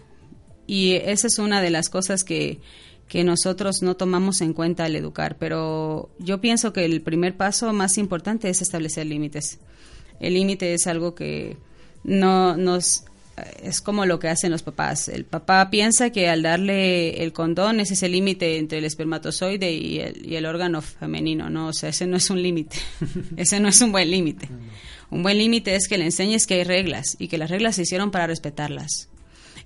[0.67, 2.61] Y esa es una de las cosas que,
[3.07, 7.71] que nosotros no tomamos en cuenta al educar, pero yo pienso que el primer paso
[7.71, 9.59] más importante es establecer límites.
[10.19, 11.57] El límite es algo que
[12.03, 13.05] no nos
[13.61, 15.09] es como lo que hacen los papás.
[15.09, 19.99] El papá piensa que al darle el condón es ese límite entre el espermatozoide y
[19.99, 21.67] el, y el órgano femenino, ¿no?
[21.67, 22.77] O sea, ese no es un límite.
[23.35, 24.47] ese no es un buen límite.
[25.11, 27.81] Un buen límite es que le enseñes que hay reglas y que las reglas se
[27.81, 29.09] hicieron para respetarlas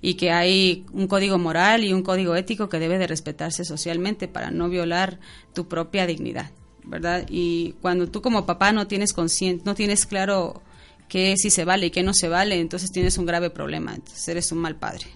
[0.02, 4.28] y que hay un código moral y un código ético que debe de respetarse socialmente
[4.28, 5.20] para no violar
[5.54, 6.50] tu propia dignidad,
[6.84, 7.26] ¿verdad?
[7.28, 10.62] Y cuando tú como papá no tienes consciente, no tienes claro
[11.08, 14.26] qué sí se vale y qué no se vale, entonces tienes un grave problema, entonces
[14.28, 15.06] eres un mal padre.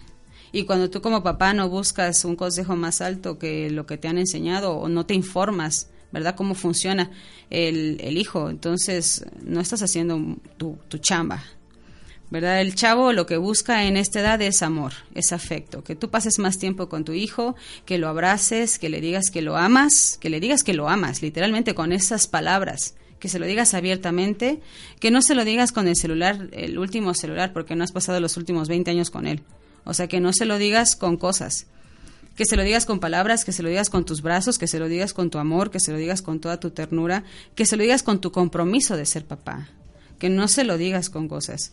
[0.53, 4.07] Y cuando tú como papá no buscas un consejo más alto que lo que te
[4.07, 6.37] han enseñado o no te informas, ¿verdad?
[6.37, 7.11] Cómo funciona
[7.51, 11.43] el, el hijo, entonces no estás haciendo tu, tu chamba,
[12.31, 12.61] ¿verdad?
[12.61, 16.39] El chavo lo que busca en esta edad es amor, es afecto, que tú pases
[16.39, 20.31] más tiempo con tu hijo, que lo abraces, que le digas que lo amas, que
[20.31, 24.61] le digas que lo amas, literalmente con esas palabras, que se lo digas abiertamente,
[25.01, 28.21] que no se lo digas con el celular, el último celular, porque no has pasado
[28.21, 29.43] los últimos 20 años con él.
[29.85, 31.67] O sea, que no se lo digas con cosas,
[32.37, 34.79] que se lo digas con palabras, que se lo digas con tus brazos, que se
[34.79, 37.77] lo digas con tu amor, que se lo digas con toda tu ternura, que se
[37.77, 39.69] lo digas con tu compromiso de ser papá,
[40.19, 41.73] que no se lo digas con cosas.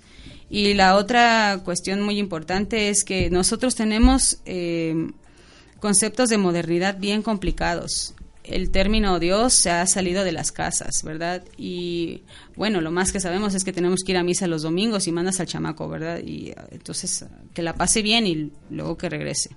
[0.53, 4.93] Y la otra cuestión muy importante es que nosotros tenemos eh,
[5.79, 8.15] conceptos de modernidad bien complicados.
[8.43, 11.41] El término Dios se ha salido de las casas, ¿verdad?
[11.55, 12.23] Y
[12.57, 15.13] bueno, lo más que sabemos es que tenemos que ir a misa los domingos y
[15.13, 16.19] mandas al chamaco, ¿verdad?
[16.19, 19.55] Y entonces que la pase bien y luego que regrese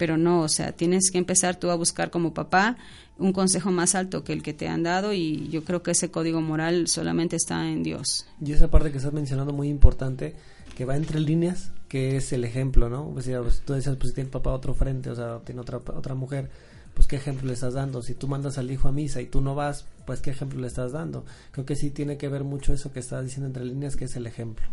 [0.00, 2.78] pero no, o sea, tienes que empezar tú a buscar como papá
[3.18, 6.10] un consejo más alto que el que te han dado y yo creo que ese
[6.10, 8.24] código moral solamente está en Dios.
[8.42, 10.36] Y esa parte que estás mencionando muy importante,
[10.74, 13.10] que va entre líneas, que es el ejemplo, ¿no?
[13.10, 16.48] Pues, pues tú decías, pues tiene papá otro frente, o sea, tiene otra, otra mujer,
[16.94, 18.00] pues qué ejemplo le estás dando.
[18.00, 20.66] Si tú mandas al hijo a misa y tú no vas, pues qué ejemplo le
[20.66, 21.26] estás dando.
[21.50, 24.16] Creo que sí tiene que ver mucho eso que estás diciendo entre líneas, que es
[24.16, 24.64] el ejemplo.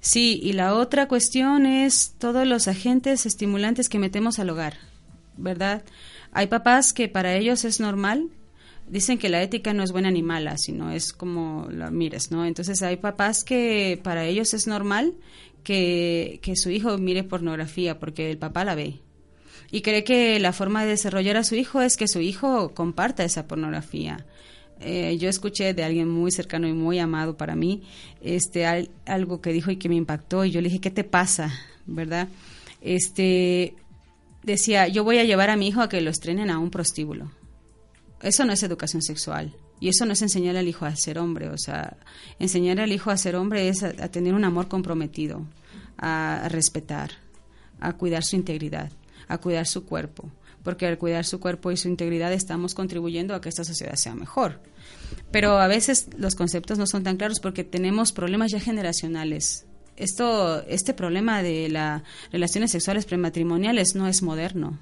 [0.00, 4.74] Sí, y la otra cuestión es todos los agentes estimulantes que metemos al hogar,
[5.36, 5.84] ¿verdad?
[6.32, 8.28] Hay papás que para ellos es normal,
[8.88, 12.44] dicen que la ética no es buena ni mala, sino es como la mires, ¿no?
[12.44, 15.14] Entonces hay papás que para ellos es normal
[15.64, 19.00] que, que su hijo mire pornografía porque el papá la ve.
[19.70, 23.24] Y cree que la forma de desarrollar a su hijo es que su hijo comparta
[23.24, 24.24] esa pornografía.
[24.80, 27.82] Eh, yo escuché de alguien muy cercano y muy amado para mí
[28.20, 28.66] este
[29.06, 31.50] algo que dijo y que me impactó y yo le dije qué te pasa
[31.86, 32.28] verdad
[32.82, 33.74] este
[34.42, 37.32] decía yo voy a llevar a mi hijo a que lo estrenen a un prostíbulo
[38.20, 41.48] eso no es educación sexual y eso no es enseñar al hijo a ser hombre
[41.48, 41.96] o sea
[42.38, 45.46] enseñar al hijo a ser hombre es a, tener un amor comprometido
[45.96, 47.12] a respetar
[47.80, 48.92] a cuidar su integridad
[49.26, 50.30] a cuidar su cuerpo
[50.66, 54.16] porque al cuidar su cuerpo y su integridad estamos contribuyendo a que esta sociedad sea
[54.16, 54.60] mejor.
[55.30, 59.64] Pero a veces los conceptos no son tan claros porque tenemos problemas ya generacionales.
[59.96, 62.02] Esto, este problema de las
[62.32, 64.80] relaciones sexuales prematrimoniales no es moderno.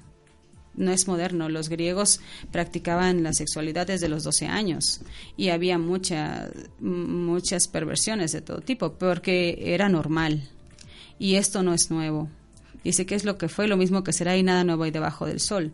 [0.73, 1.49] No es moderno.
[1.49, 2.19] Los griegos
[2.51, 5.01] practicaban la sexualidad desde los 12 años
[5.37, 10.49] y había mucha, muchas perversiones de todo tipo porque era normal.
[11.19, 12.27] Y esto no es nuevo.
[12.85, 15.25] Dice que es lo que fue, lo mismo que será y nada nuevo hay debajo
[15.25, 15.73] del sol.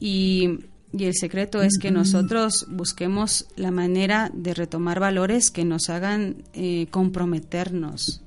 [0.00, 0.58] Y,
[0.98, 6.88] el secreto es que nosotros busquemos la manera de retomar valores que nos hagan eh,
[6.90, 8.22] comprometernos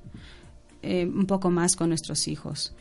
[0.81, 2.73] eh, un poco más con nuestros hijos.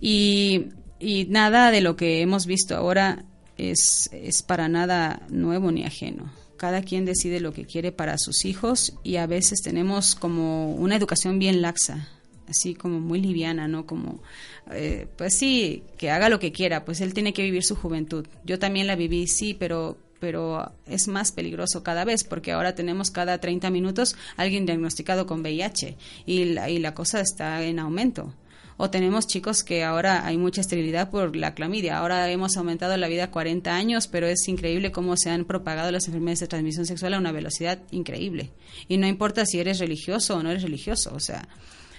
[0.00, 3.24] Y, y, nada de lo que hemos visto ahora
[3.56, 8.44] es, es para nada nuevo ni ajeno cada quien decide lo que quiere para sus
[8.44, 12.08] hijos y a veces tenemos como una educación bien laxa
[12.48, 13.86] así como muy liviana, ¿no?
[13.86, 14.22] Como,
[14.70, 18.26] eh, pues sí, que haga lo que quiera, pues él tiene que vivir su juventud.
[18.44, 23.10] Yo también la viví, sí, pero pero es más peligroso cada vez porque ahora tenemos
[23.10, 28.32] cada 30 minutos alguien diagnosticado con VIH y la, y la cosa está en aumento.
[28.76, 31.98] O tenemos chicos que ahora hay mucha esterilidad por la clamidia.
[31.98, 35.92] Ahora hemos aumentado la vida a 40 años, pero es increíble cómo se han propagado
[35.92, 38.50] las enfermedades de transmisión sexual a una velocidad increíble.
[38.88, 41.46] Y no importa si eres religioso o no eres religioso, o sea,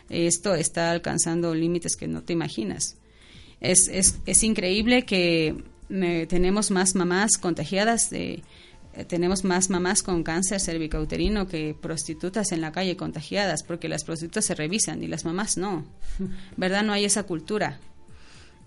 [0.10, 2.97] esto está alcanzando límites que no te imaginas.
[3.62, 5.56] Es, es, es increíble que
[6.28, 8.43] tenemos más mamás contagiadas de
[8.95, 14.03] eh, tenemos más mamás con cáncer cervicouterino que prostitutas en la calle contagiadas, porque las
[14.06, 15.86] prostitutas se revisan y las mamás no.
[16.58, 16.84] ¿Verdad?
[16.84, 17.80] No hay esa cultura.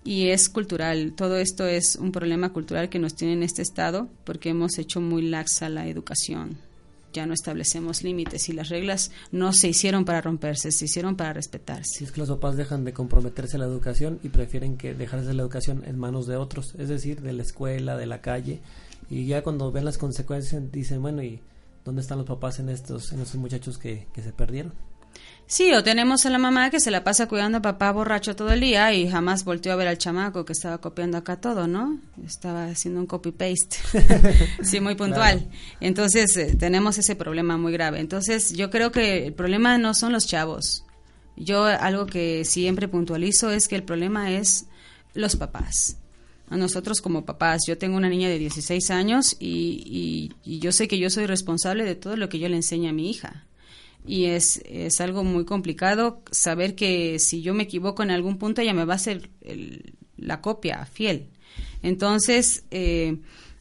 [0.03, 1.13] Y es cultural.
[1.15, 5.01] Todo esto es un problema cultural que nos tiene en este estado porque hemos hecho
[5.01, 6.57] muy laxa la educación.
[7.13, 11.33] Ya no establecemos límites y las reglas no se hicieron para romperse, se hicieron para
[11.33, 11.99] respetarse.
[11.99, 15.33] Si es que los papás dejan de comprometerse a la educación y prefieren que dejarse
[15.33, 18.61] la educación en manos de otros, es decir, de la escuela, de la calle,
[19.09, 21.41] y ya cuando ven las consecuencias dicen, bueno, ¿y
[21.83, 24.73] dónde están los papás en estos, en estos muchachos que, que se perdieron?
[25.51, 28.51] Sí, o tenemos a la mamá que se la pasa cuidando a papá borracho todo
[28.51, 31.99] el día y jamás volteó a ver al chamaco que estaba copiando acá todo, ¿no?
[32.23, 33.77] Estaba haciendo un copy-paste.
[34.61, 35.49] sí, muy puntual.
[35.81, 37.99] Entonces, eh, tenemos ese problema muy grave.
[37.99, 40.85] Entonces, yo creo que el problema no son los chavos.
[41.35, 44.67] Yo algo que siempre puntualizo es que el problema es
[45.15, 45.97] los papás
[46.51, 47.61] a nosotros como papás.
[47.67, 51.95] Yo tengo una niña de 16 años y, yo sé que yo soy responsable de
[51.95, 53.47] todo lo que yo le enseño a mi hija.
[54.05, 58.61] Y es, es algo muy complicado saber que si yo me equivoco en algún punto
[58.61, 59.29] ella me va a hacer
[60.17, 61.27] la copia fiel.
[61.83, 63.17] Entonces, eh,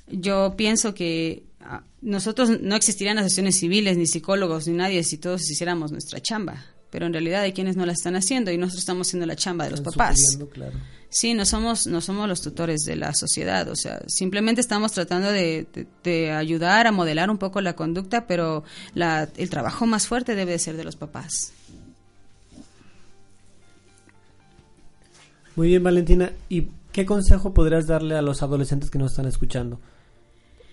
[0.08, 5.50] yo pienso que ah, nosotros no existirían asociaciones civiles, ni psicólogos, ni nadie si todos
[5.50, 6.64] hiciéramos nuestra chamba.
[6.90, 9.64] Pero en realidad hay quienes no la están haciendo y nosotros estamos haciendo la chamba
[9.64, 10.18] de los papás.
[10.52, 10.72] Claro.
[11.10, 15.32] Sí, no somos, no somos los tutores de la sociedad, o sea, simplemente estamos tratando
[15.32, 15.66] de,
[16.36, 18.62] ayudar a modelar un poco la conducta, pero
[18.94, 21.52] la, el trabajo más fuerte debe ser de los papás.
[25.56, 26.30] Muy bien, Valentina.
[26.48, 29.80] ¿Y qué consejo podrías darle a los adolescentes que nos están escuchando?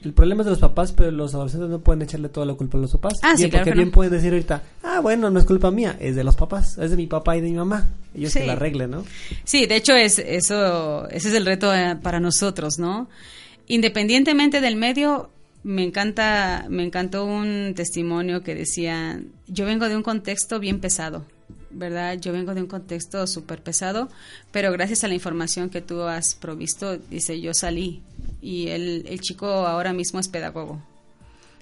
[0.06, 2.78] El problema es de los papás, pero los adolescentes no pueden echarle toda la culpa
[2.78, 3.14] a los papás.
[3.24, 6.24] Ah, sí, porque bien pueden decir ahorita, ah, bueno, no es culpa mía, es de
[6.24, 7.90] los papás, es de mi papá y de mi mamá.
[8.14, 9.04] Ellos que la arreglen, ¿no?
[9.44, 13.10] Sí, de hecho, es, eso, ese es el reto eh, para nosotros, ¿no?
[13.66, 15.32] Independientemente del medio,
[15.64, 21.26] me encanta, me encantó un testimonio que decía, yo vengo de un contexto bien pesado
[21.76, 22.18] ¿verdad?
[22.20, 24.10] Yo vengo de un contexto súper pesado,
[24.52, 28.02] pero gracias a la información que tú has provisto, dice, yo salí.
[28.42, 30.82] Y el, el chico ahora mismo es pedagogo.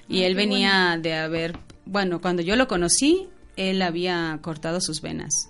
[0.10, 5.02] Y ah, él venía de haber, bueno, cuando yo lo conocí, él había cortado sus
[5.02, 5.50] venas.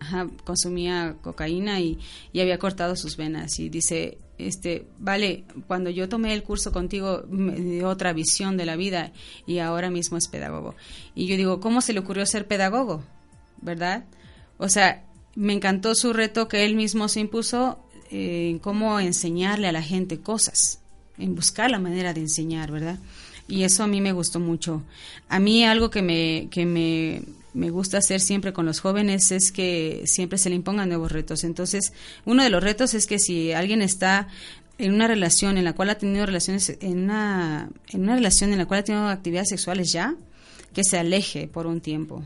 [0.00, 1.98] Ajá, consumía cocaína y,
[2.32, 3.58] y había cortado sus venas.
[3.58, 8.66] Y dice, este, vale, cuando yo tomé el curso contigo me dio otra visión de
[8.66, 9.12] la vida
[9.46, 10.74] y ahora mismo es pedagogo.
[11.14, 13.04] Y yo digo, ¿cómo se le ocurrió ser pedagogo?
[13.64, 14.04] ¿verdad?
[14.58, 15.04] O sea,
[15.34, 20.20] me encantó su reto que él mismo se impuso en cómo enseñarle a la gente
[20.20, 20.80] cosas,
[21.18, 22.98] en buscar la manera de enseñar, ¿verdad?
[23.46, 24.82] Y eso a mí me gustó mucho.
[25.28, 29.52] A mí algo que me, que me, me gusta hacer siempre con los jóvenes es
[29.52, 31.44] que siempre se le impongan nuevos retos.
[31.44, 31.92] Entonces,
[32.24, 34.28] uno de los retos es que si alguien está
[34.78, 38.58] en una relación en la cual ha tenido relaciones, en una, en una relación en
[38.58, 40.16] la cual ha tenido actividades sexuales ya,
[40.72, 42.24] que se aleje por un tiempo,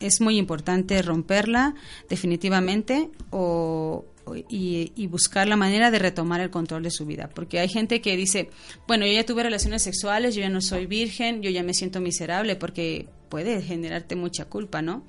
[0.00, 1.74] es muy importante romperla
[2.08, 4.04] definitivamente o,
[4.36, 7.30] y, buscar la manera de retomar el control de su vida.
[7.34, 8.50] Porque hay gente que dice,
[8.86, 12.00] bueno, yo ya tuve relaciones sexuales, yo ya no soy virgen, yo ya me siento
[12.00, 15.02] miserable, porque puede generarte mucha culpa, ¿no?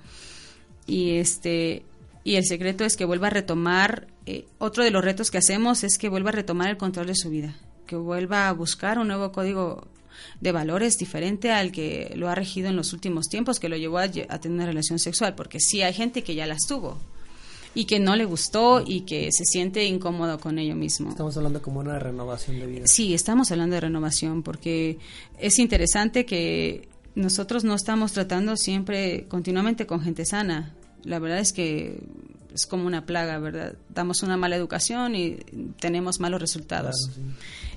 [0.88, 1.84] Y este
[2.24, 5.84] y el secreto es que vuelva a retomar, eh, otro de los retos que hacemos
[5.84, 7.55] es que vuelva a retomar el control de su vida,
[7.88, 9.88] que vuelva a buscar un nuevo código
[10.41, 13.99] de valores diferente al que lo ha regido en los últimos tiempos, que lo llevó
[13.99, 16.99] a, tener una relación sexual, porque sí hay gente que ya las tuvo
[17.76, 21.09] y que no le gustó y que se siente incómodo con ello mismo.
[21.09, 22.88] Estamos hablando como una renovación de vida.
[22.88, 24.97] Sí, estamos hablando de renovación porque
[25.38, 30.74] es interesante que nosotros no estamos tratando siempre continuamente con gente sana.
[31.03, 31.99] La verdad es que
[32.53, 33.76] es como una plaga, ¿verdad?
[33.89, 35.38] Damos una mala educación y
[35.80, 36.95] tenemos malos resultados.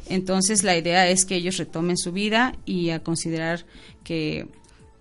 [0.08, 3.64] Entonces la idea es que ellos retomen su vida y a considerar
[4.04, 4.48] que,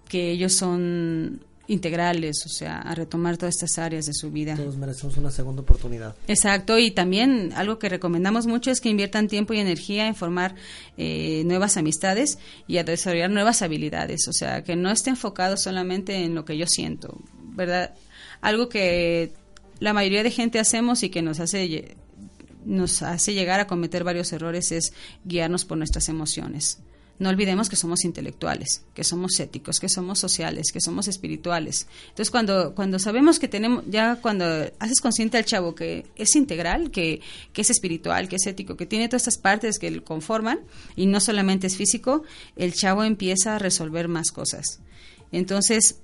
[0.07, 4.55] que ellos son integrales, o sea, a retomar todas estas áreas de su vida.
[4.55, 6.15] Todos merecemos una segunda oportunidad.
[6.27, 10.55] Exacto, y también algo que recomendamos mucho es que inviertan tiempo y energía en formar
[10.97, 16.23] eh, nuevas amistades y a desarrollar nuevas habilidades, o sea, que no esté enfocado solamente
[16.23, 17.19] en lo que yo siento,
[17.53, 17.93] ¿verdad?
[18.41, 19.33] Algo que
[19.79, 21.95] la mayoría de gente hacemos y que nos hace
[22.63, 24.93] nos hace llegar a cometer varios errores es
[25.25, 26.79] guiarnos por nuestras emociones.
[27.21, 31.85] No olvidemos que somos intelectuales, que somos éticos, que somos sociales, que somos espirituales.
[32.09, 34.43] Entonces, cuando, cuando sabemos que tenemos, ya cuando
[34.79, 37.21] haces consciente al chavo que es integral, que,
[37.53, 40.61] que es espiritual, que es ético, que tiene todas estas partes que lo conforman
[40.95, 42.23] y no solamente es físico,
[42.55, 44.79] el chavo empieza a resolver más cosas.
[45.31, 46.01] Entonces,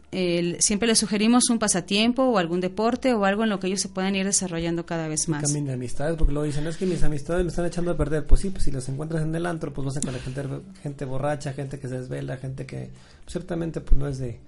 [0.60, 3.90] siempre les sugerimos un pasatiempo o algún deporte o algo en lo que ellos se
[3.90, 5.44] puedan ir desarrollando cada vez más.
[5.44, 8.26] También de amistades, porque lo dicen, es que mis amistades me están echando a perder.
[8.26, 11.52] Pues sí, pues si los encuentras en el antro, pues vas a encontrar gente, borracha,
[11.52, 12.90] gente que se desvela, gente que
[13.28, 14.40] ciertamente pues no es de,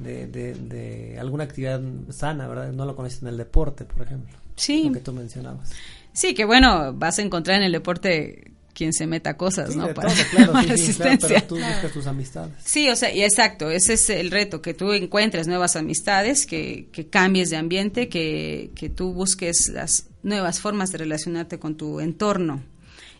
[0.00, 1.80] de, de, alguna actividad
[2.10, 2.72] sana, ¿verdad?
[2.72, 4.36] No lo conoces en el deporte, por ejemplo.
[4.54, 4.84] Sí.
[4.84, 5.70] Lo que tú mencionabas.
[6.12, 9.94] Sí, que bueno, vas a encontrar en el deporte quien se meta cosas, ¿no?
[9.94, 12.52] Para, claro, pero tú buscas tus amistades.
[12.62, 16.88] Sí, o sea, y exacto, ese es el reto, que tú encuentres nuevas amistades, que,
[16.92, 22.00] que cambies de ambiente, que, que tú busques las nuevas formas de relacionarte con tu
[22.00, 22.62] entorno.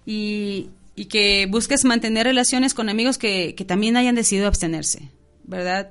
[0.05, 5.11] Y, y que busques mantener relaciones con amigos que, que también hayan decidido abstenerse,
[5.45, 5.91] ¿verdad?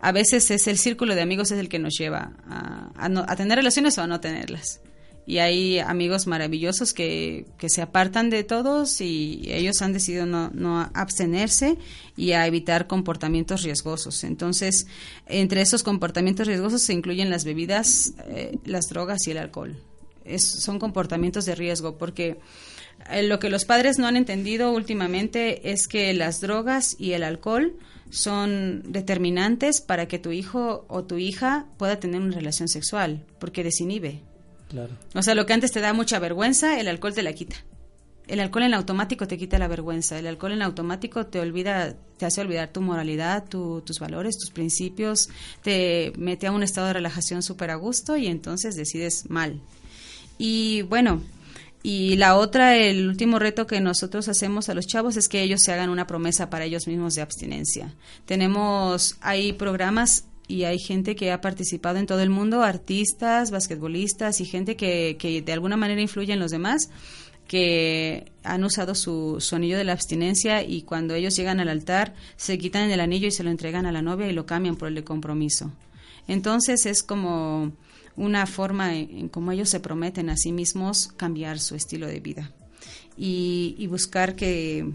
[0.00, 3.58] A veces es el círculo de amigos es el que nos lleva a, a tener
[3.58, 4.80] relaciones o a no tenerlas
[5.26, 10.50] y hay amigos maravillosos que, que, se apartan de todos y ellos han decidido no,
[10.52, 11.78] no, abstenerse
[12.16, 14.22] y a evitar comportamientos riesgosos.
[14.24, 14.86] Entonces,
[15.26, 19.76] entre esos comportamientos riesgosos se incluyen las bebidas, eh, las drogas y el alcohol.
[20.36, 22.38] Son comportamientos de riesgo porque
[23.10, 27.22] eh, lo que los padres no han entendido últimamente es que las drogas y el
[27.22, 27.76] alcohol
[28.10, 33.64] son determinantes para que tu hijo o tu hija pueda tener una relación sexual, porque
[33.64, 34.22] desinhibe
[35.14, 37.56] o sea, lo que antes te da mucha vergüenza, el alcohol te la quita.
[38.26, 40.18] El alcohol en automático te quita la vergüenza.
[40.18, 45.28] El alcohol en automático te olvida, te hace olvidar tu moralidad, tus valores, tus principios,
[45.62, 49.60] te mete a un estado de relajación súper a gusto y entonces decides mal.
[50.38, 51.22] Y bueno,
[51.82, 55.60] y la otra, el último reto que nosotros hacemos a los chavos es que ellos
[55.62, 57.94] se hagan una promesa para ellos mismos de abstinencia.
[58.24, 64.40] Tenemos, hay programas y hay gente que ha participado en todo el mundo, artistas, basquetbolistas
[64.40, 66.90] y gente que, que de alguna manera influye en los demás,
[67.46, 72.58] que han usado su, anillo de la abstinencia y cuando ellos llegan al altar se
[72.58, 74.94] quitan el anillo y se lo entregan a la novia y lo cambian por el
[74.94, 75.70] de compromiso.
[76.26, 77.72] Entonces es como
[78.16, 82.50] una forma en, cómo ellos se prometen a sí mismos cambiar su estilo de vida
[83.16, 84.92] y, y buscar que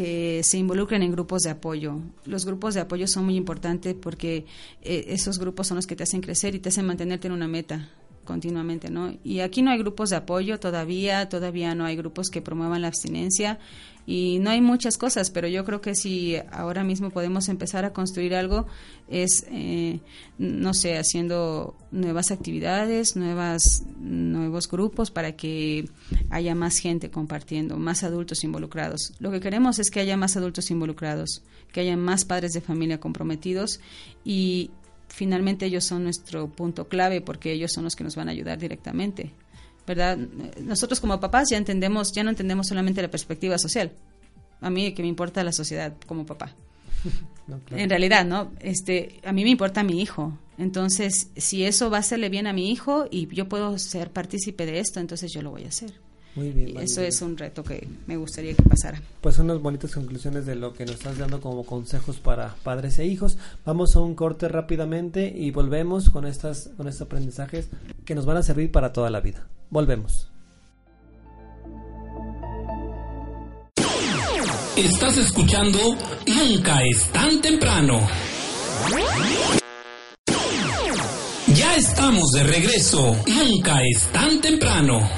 [0.00, 1.98] que se involucren en grupos de apoyo.
[2.24, 4.46] Los grupos de apoyo son muy importantes porque
[4.80, 7.46] eh, esos grupos son los que te hacen crecer y te hacen mantenerte en una
[7.46, 7.90] meta
[8.30, 9.12] continuamente, ¿no?
[9.24, 12.86] Y aquí no hay grupos de apoyo todavía, todavía no hay grupos que promuevan la
[12.86, 13.58] abstinencia
[14.06, 17.92] y no hay muchas cosas, pero yo creo que si ahora mismo podemos empezar a
[17.92, 18.68] construir algo
[19.08, 19.98] es, eh,
[20.38, 25.88] no sé, haciendo nuevas actividades, nuevas, nuevos grupos para que
[26.30, 29.12] haya más gente compartiendo, más adultos involucrados.
[29.18, 33.00] Lo que queremos es que haya más adultos involucrados, que haya más padres de familia
[33.00, 33.80] comprometidos
[34.24, 34.70] y
[35.10, 38.58] finalmente ellos son nuestro punto clave porque ellos son los que nos van a ayudar
[38.58, 39.32] directamente.
[39.86, 40.16] ¿verdad?
[40.62, 43.90] Nosotros como papás ya entendemos, ya no entendemos solamente la perspectiva social.
[44.60, 46.54] A mí que me importa la sociedad como papá.
[47.72, 48.52] En realidad, ¿no?
[48.60, 50.38] Este, a mí me importa mi hijo.
[50.56, 54.66] Entonces, si eso va a hacerle bien a mi hijo y yo puedo ser partícipe
[54.66, 55.92] de esto, entonces yo lo voy a hacer.
[56.36, 56.78] Muy bien.
[56.78, 59.00] eso es un reto que me gustaría que pasara.
[59.20, 62.98] Pues son unas bonitas conclusiones de lo que nos estás dando como consejos para padres
[62.98, 63.36] e hijos.
[63.64, 67.68] Vamos a un corte rápidamente y volvemos con estas con estos aprendizajes
[68.04, 69.46] que nos van a servir para toda la vida.
[69.70, 70.30] Volvemos.
[74.76, 75.78] Estás escuchando
[76.26, 78.00] Nunca es tan temprano.
[81.48, 83.16] Ya estamos de regreso.
[83.26, 85.08] Nunca es tan temprano.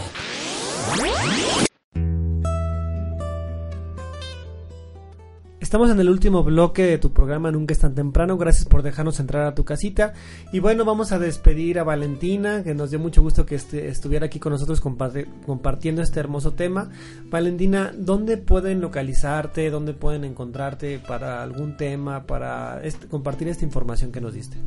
[5.73, 8.37] Estamos en el último bloque de tu programa Nunca es tan temprano.
[8.37, 10.13] Gracias por dejarnos entrar a tu casita.
[10.53, 14.39] Y bueno, vamos a despedir a Valentina, que nos dio mucho gusto que estuviera aquí
[14.39, 16.91] con nosotros compartiendo este hermoso tema.
[17.31, 19.71] Valentina, ¿dónde pueden localizarte?
[19.71, 24.59] ¿Dónde pueden encontrarte para algún tema, para compartir esta información que nos diste?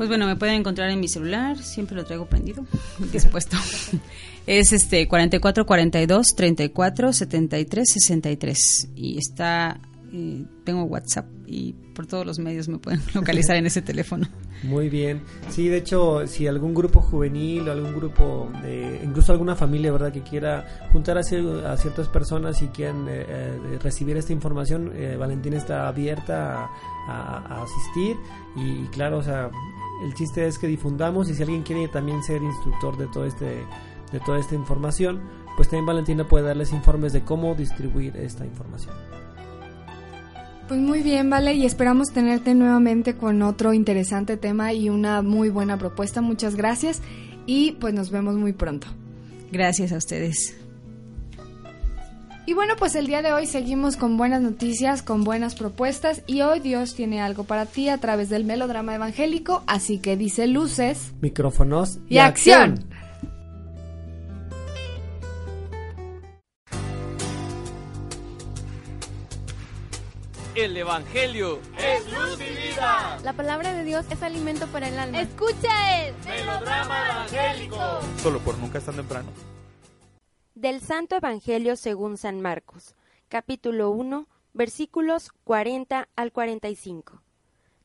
[0.00, 2.64] Pues bueno, me pueden encontrar en mi celular, siempre lo traigo prendido,
[3.12, 3.58] dispuesto.
[4.46, 9.78] es este 44 42 34 73 63 y está
[10.64, 14.26] tengo WhatsApp y por todos los medios me pueden localizar en ese teléfono.
[14.62, 15.22] Muy bien.
[15.48, 20.12] Sí, de hecho, si algún grupo juvenil o algún grupo, de, incluso alguna familia, ¿verdad?,
[20.12, 25.56] que quiera juntar a, ciertas personas y quieran eh, eh, recibir esta información, eh, Valentina
[25.56, 26.68] está abierta
[27.06, 28.16] a, asistir
[28.56, 29.50] y, claro, o sea,
[30.02, 33.64] el chiste es que difundamos y si alguien quiere también ser instructor de todo este
[34.12, 35.20] de toda esta información,
[35.56, 38.94] pues también Valentina puede darles informes de cómo distribuir esta información.
[40.66, 45.48] Pues muy bien, vale, y esperamos tenerte nuevamente con otro interesante tema y una muy
[45.48, 46.20] buena propuesta.
[46.20, 47.02] Muchas gracias
[47.46, 48.86] y pues nos vemos muy pronto.
[49.50, 50.56] Gracias a ustedes.
[52.46, 56.40] Y bueno, pues el día de hoy seguimos con buenas noticias, con buenas propuestas y
[56.40, 61.12] hoy Dios tiene algo para ti a través del melodrama evangélico, así que dice luces,
[61.20, 62.86] micrófonos y, acción.
[70.56, 73.18] El Evangelio es luz y vida.
[73.22, 75.20] La palabra de Dios es alimento para el alma.
[75.20, 77.78] Escucha el melodrama evangélico.
[78.20, 79.28] Solo por nunca es tan temprano.
[80.60, 82.94] Del Santo Evangelio según San Marcos,
[83.30, 87.22] capítulo 1, versículos 40 al 45.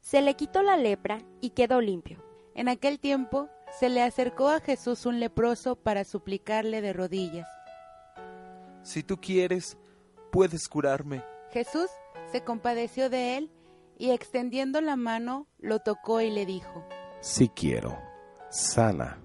[0.01, 2.21] Se le quitó la lepra y quedó limpio.
[2.53, 3.47] En aquel tiempo
[3.79, 7.47] se le acercó a Jesús un leproso para suplicarle de rodillas.
[8.83, 9.77] Si tú quieres,
[10.29, 11.23] puedes curarme.
[11.51, 11.87] Jesús
[12.29, 13.51] se compadeció de él
[13.97, 16.85] y extendiendo la mano lo tocó y le dijo,
[17.21, 17.97] Si quiero,
[18.49, 19.24] sana.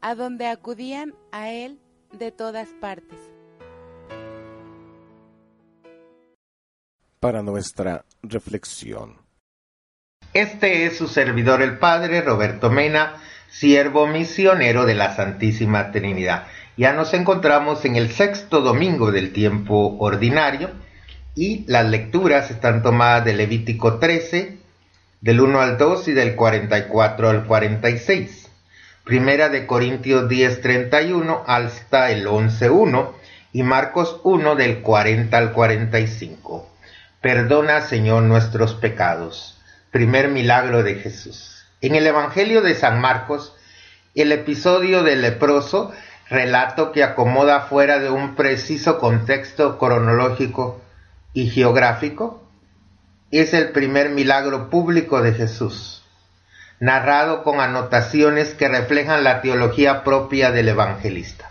[0.00, 1.78] a donde acudían a él
[2.12, 3.18] de todas partes.
[7.20, 9.16] Para nuestra reflexión.
[10.32, 13.16] Este es su servidor el Padre Roberto Mena,
[13.50, 16.46] siervo misionero de la Santísima Trinidad.
[16.76, 20.70] Ya nos encontramos en el sexto domingo del tiempo ordinario
[21.34, 24.58] y las lecturas están tomadas de Levítico 13,
[25.20, 28.47] del 1 al 2 y del 44 al 46.
[29.08, 33.14] Primera de Corintios 10, 31 hasta el 11, 1
[33.54, 36.68] y Marcos 1 del 40 al 45.
[37.22, 39.58] Perdona, Señor, nuestros pecados.
[39.92, 41.64] Primer milagro de Jesús.
[41.80, 43.56] En el Evangelio de San Marcos,
[44.14, 45.90] el episodio del leproso,
[46.28, 50.82] relato que acomoda fuera de un preciso contexto cronológico
[51.32, 52.46] y geográfico,
[53.30, 56.04] es el primer milagro público de Jesús,
[56.80, 61.50] narrado con anotaciones que reflejan la teología propia del evangelista.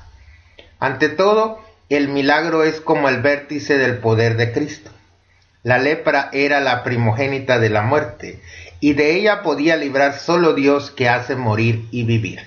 [0.80, 1.60] Ante todo,
[1.90, 4.92] el milagro es como el vértice del poder de Cristo.
[5.64, 8.42] La lepra era la primogénita de la muerte,
[8.80, 12.42] y de ella podía librar solo Dios que hace morir y vivir.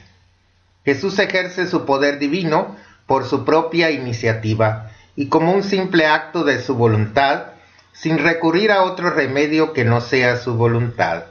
[0.84, 2.76] Jesús ejerce su poder divino
[3.06, 7.46] por su propia iniciativa y como un simple acto de su voluntad,
[7.92, 11.24] sin recurrir a otro remedio que no sea su voluntad.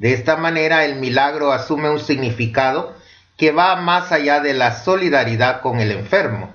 [0.00, 2.94] De esta manera el milagro asume un significado
[3.36, 6.54] que va más allá de la solidaridad con el enfermo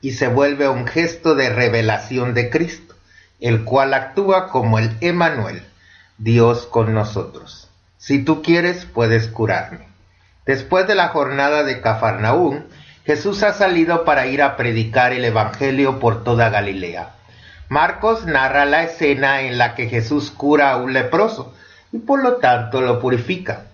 [0.00, 2.94] y se vuelve un gesto de revelación de Cristo,
[3.38, 5.62] el cual actúa como el Emanuel,
[6.16, 7.68] Dios con nosotros.
[7.98, 9.88] Si tú quieres, puedes curarme.
[10.46, 12.64] Después de la jornada de Cafarnaún,
[13.04, 17.10] Jesús ha salido para ir a predicar el Evangelio por toda Galilea.
[17.68, 21.52] Marcos narra la escena en la que Jesús cura a un leproso
[21.96, 23.64] y por lo tanto lo purifica.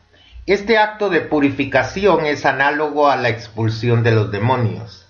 [0.47, 5.07] Este acto de purificación es análogo a la expulsión de los demonios.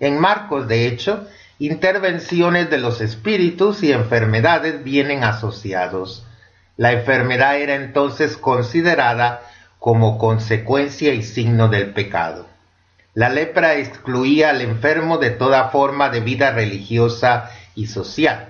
[0.00, 1.28] En Marcos, de hecho,
[1.60, 6.26] intervenciones de los espíritus y enfermedades vienen asociados.
[6.76, 9.42] La enfermedad era entonces considerada
[9.78, 12.46] como consecuencia y signo del pecado.
[13.14, 18.48] La lepra excluía al enfermo de toda forma de vida religiosa y social,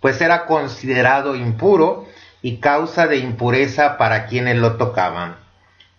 [0.00, 2.07] pues era considerado impuro
[2.48, 5.36] y causa de impureza para quienes lo tocaban.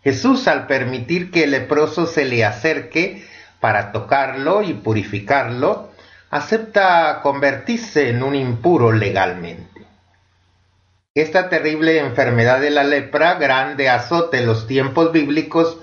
[0.04, 3.24] Jesús, al permitir que el leproso se le acerque
[3.60, 5.92] para tocarlo y purificarlo,
[6.32, 9.86] acepta convertirse en un impuro legalmente.
[11.14, 15.78] Esta terrible enfermedad de la lepra, grande azote en los tiempos bíblicos,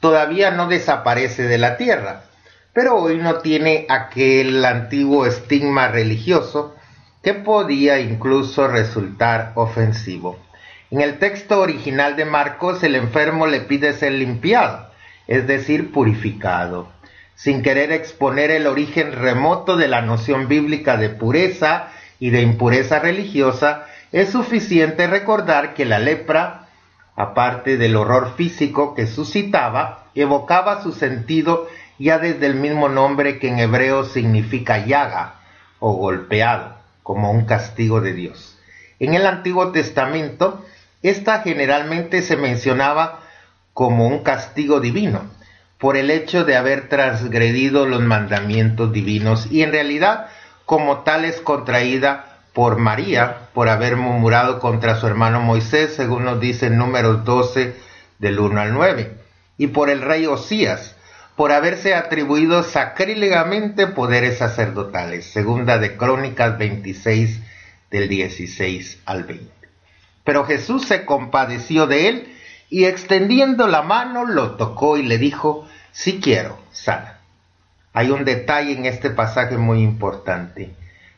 [0.00, 2.24] todavía no desaparece de la tierra,
[2.72, 6.74] pero hoy no tiene aquel antiguo estigma religioso
[7.34, 10.38] podía incluso resultar ofensivo.
[10.90, 14.90] En el texto original de Marcos, el enfermo le pide ser limpiado,
[15.26, 16.88] es decir, purificado.
[17.34, 22.98] Sin querer exponer el origen remoto de la noción bíblica de pureza y de impureza
[22.98, 26.68] religiosa, es suficiente recordar que la lepra,
[27.14, 31.68] aparte del horror físico que suscitaba, evocaba su sentido
[31.98, 35.34] ya desde el mismo nombre que en hebreo significa llaga
[35.80, 36.77] o golpeado,
[37.08, 38.58] como un castigo de Dios.
[38.98, 40.62] En el Antiguo Testamento,
[41.02, 43.20] Esta generalmente se mencionaba
[43.72, 45.22] como un castigo divino
[45.78, 50.26] por el hecho de haber transgredido los mandamientos divinos y en realidad
[50.66, 56.40] como tal es contraída por María por haber murmurado contra su hermano Moisés, según nos
[56.40, 57.74] dice números 12
[58.18, 59.14] del 1 al 9,
[59.56, 60.94] y por el rey Osías,
[61.38, 67.40] por haberse atribuido sacrílegamente poderes sacerdotales, segunda de Crónicas 26
[67.92, 69.48] del 16 al 20.
[70.24, 72.34] Pero Jesús se compadeció de él
[72.70, 77.20] y extendiendo la mano lo tocó y le dijo, si quiero, sana.
[77.92, 80.74] Hay un detalle en este pasaje muy importante,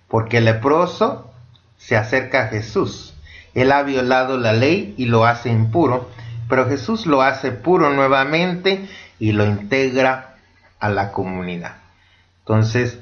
[0.07, 1.33] porque el leproso
[1.79, 3.15] se acerca a Jesús.
[3.55, 6.11] Él ha violado la ley y lo hace impuro,
[6.47, 8.87] pero Jesús lo hace puro nuevamente
[9.21, 10.35] y lo integra
[10.81, 11.77] a la comunidad.
[12.41, 12.99] Entonces,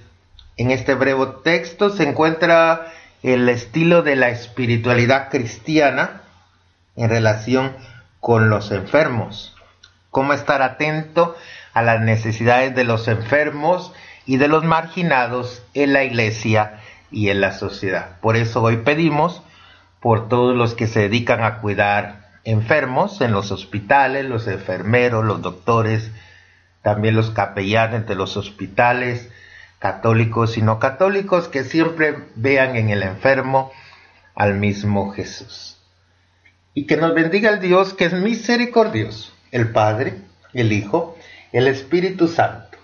[0.59, 2.93] en este breve texto se encuentra
[3.23, 6.23] el estilo de la espiritualidad cristiana
[6.97, 7.75] en relación
[8.21, 9.57] con los enfermos.
[10.11, 11.37] Cómo estar atento
[11.73, 13.93] a las necesidades de los enfermos
[14.27, 18.19] y de los marginados en la iglesia y en la sociedad.
[18.21, 19.43] Por eso hoy pedimos
[20.01, 25.43] por todos los que se dedican a cuidar enfermos en los hospitales, los enfermeros, los
[25.43, 26.11] doctores,
[26.83, 29.29] también los capellanes de los hospitales,
[29.79, 33.71] católicos y no católicos, que siempre vean en el enfermo
[34.35, 35.77] al mismo Jesús.
[36.73, 40.15] Y que nos bendiga el Dios que es misericordioso, el Padre,
[40.55, 41.19] el Hijo,
[41.53, 42.79] el Espíritu Santo,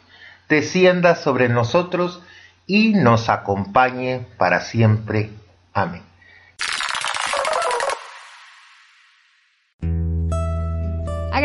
[0.48, 2.20] descienda sobre nosotros
[2.66, 5.30] y nos acompañe para siempre.
[5.72, 6.13] Amén.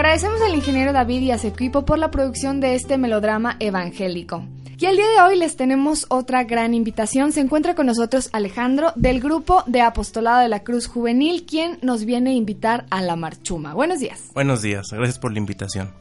[0.10, 4.43] Agradecemos al ingeniero David y a su equipo por la producción de este melodrama evangélico.
[4.80, 7.32] Y el día de hoy les tenemos otra gran invitación.
[7.32, 12.05] Se encuentra con nosotros Alejandro del grupo de Apostolado de la Cruz Juvenil, quien nos
[12.05, 13.76] viene a invitar a la marchuma.
[13.76, 14.32] Buenos días.
[14.34, 15.93] Buenos días, gracias por la invitación.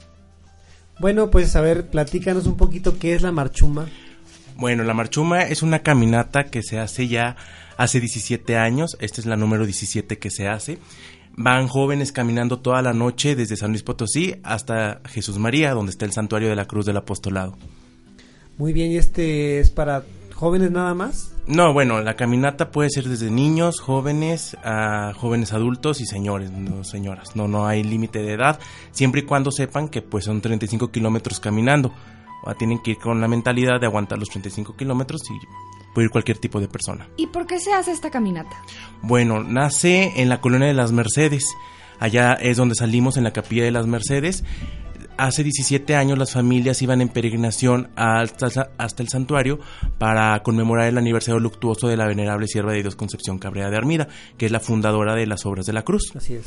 [0.99, 3.91] Bueno, pues a ver, platícanos un poquito qué es la marchuma.
[4.57, 7.37] Bueno, la marchuma es una caminata que se hace ya
[7.77, 10.79] hace 17 años, esta es la número 17 que se hace.
[11.41, 16.05] Van jóvenes caminando toda la noche desde San Luis Potosí hasta Jesús María, donde está
[16.05, 17.57] el santuario de la Cruz del Apostolado.
[18.57, 20.03] Muy bien, ¿y este es para
[20.35, 21.33] jóvenes nada más?
[21.47, 26.83] No, bueno, la caminata puede ser desde niños, jóvenes, a jóvenes adultos y señores, no
[26.83, 27.37] señoras.
[27.37, 28.59] No, no hay límite de edad,
[28.91, 31.93] siempre y cuando sepan que pues son 35 kilómetros caminando.
[32.43, 35.35] O tienen que ir con la mentalidad de aguantar los 35 kilómetros y
[35.95, 37.09] puede ir cualquier tipo de persona.
[37.17, 38.57] ¿Y por qué se hace esta caminata?
[39.03, 41.47] Bueno, nace en la colonia de las Mercedes.
[42.01, 44.45] Allá es donde salimos en la capilla de las Mercedes
[45.19, 49.59] hace 17 años las familias iban en peregrinación hasta, hasta, el santuario
[49.99, 54.09] para conmemorar el aniversario luctuoso de la venerable sierva de Dios Concepción Cabrera de Armida,
[54.39, 56.13] que es la fundadora de las Obras de la Cruz.
[56.15, 56.47] Así es.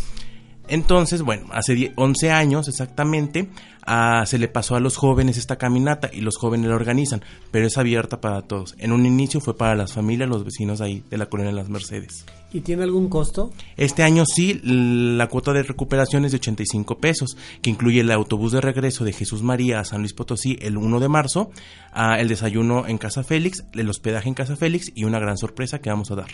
[0.71, 3.49] Entonces, bueno, hace 11 años exactamente
[3.85, 7.67] ah, se le pasó a los jóvenes esta caminata y los jóvenes la organizan, pero
[7.67, 8.75] es abierta para todos.
[8.77, 11.67] En un inicio fue para las familias, los vecinos ahí de la colonia de las
[11.67, 12.23] Mercedes.
[12.53, 13.51] ¿Y tiene algún costo?
[13.75, 18.53] Este año sí, la cuota de recuperación es de 85 pesos, que incluye el autobús
[18.53, 21.51] de regreso de Jesús María a San Luis Potosí el 1 de marzo,
[21.91, 25.79] ah, el desayuno en Casa Félix, el hospedaje en Casa Félix y una gran sorpresa
[25.79, 26.29] que vamos a dar.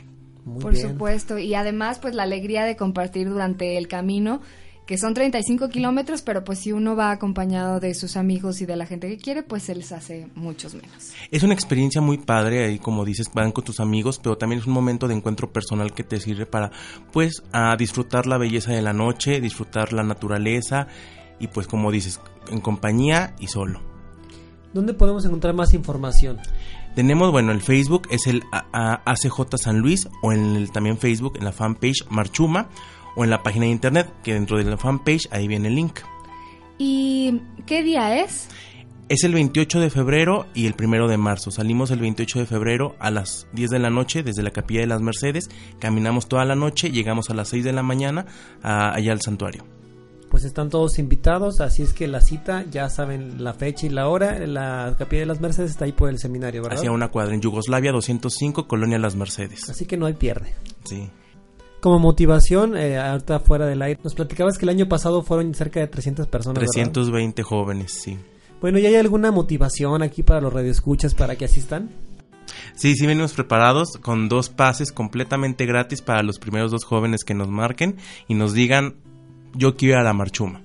[0.62, 4.42] Por supuesto, y además pues la alegría de compartir durante el camino,
[4.86, 8.78] que son 35 kilómetros, pero pues si uno va acompañado de sus amigos y de
[8.78, 11.12] la gente que quiere, pues se les hace muchos menos.
[11.30, 14.68] Es una experiencia muy padre, ahí como dices, van con tus amigos, pero también es
[14.68, 16.72] un momento de encuentro personal que te sirve para
[17.12, 20.88] pues a disfrutar la belleza de la noche, disfrutar la naturaleza
[21.38, 23.82] y pues como dices, en compañía y solo.
[24.74, 26.40] ¿Dónde podemos encontrar más información?
[26.98, 31.46] Tenemos, bueno, el Facebook es el ACJ San Luis o en el también Facebook en
[31.46, 32.70] la fanpage Marchuma
[33.16, 36.00] o en la página de internet que dentro de la fanpage ahí viene el link.
[36.80, 38.50] ¿Y qué día es?
[39.10, 41.52] Es el 28 de febrero y el 1 de marzo.
[41.52, 44.88] Salimos el 28 de febrero a las 10 de la noche desde la Capilla de
[44.88, 48.26] las Mercedes, caminamos toda la noche, llegamos a las 6 de la mañana
[48.64, 49.77] allá al santuario
[50.30, 54.08] pues están todos invitados, así es que la cita, ya saben la fecha y la
[54.08, 56.80] hora, la Capilla de las Mercedes está ahí por el seminario, ¿verdad?
[56.80, 59.70] Hacia una cuadra en Yugoslavia 205, Colonia Las Mercedes.
[59.70, 60.54] Así que no hay pierde.
[60.84, 61.10] Sí.
[61.80, 65.80] Como motivación, eh, ahorita fuera del aire, nos platicabas que el año pasado fueron cerca
[65.80, 66.60] de 300 personas.
[66.60, 68.18] 320 jóvenes, sí.
[68.60, 71.90] Bueno, ¿y hay alguna motivación aquí para los radioescuchas para que asistan?
[72.76, 77.34] Sí, sí venimos preparados con dos pases completamente gratis para los primeros dos jóvenes que
[77.34, 77.98] nos marquen
[78.28, 78.96] y nos digan
[79.54, 80.62] yo quiero ir a la marchuma.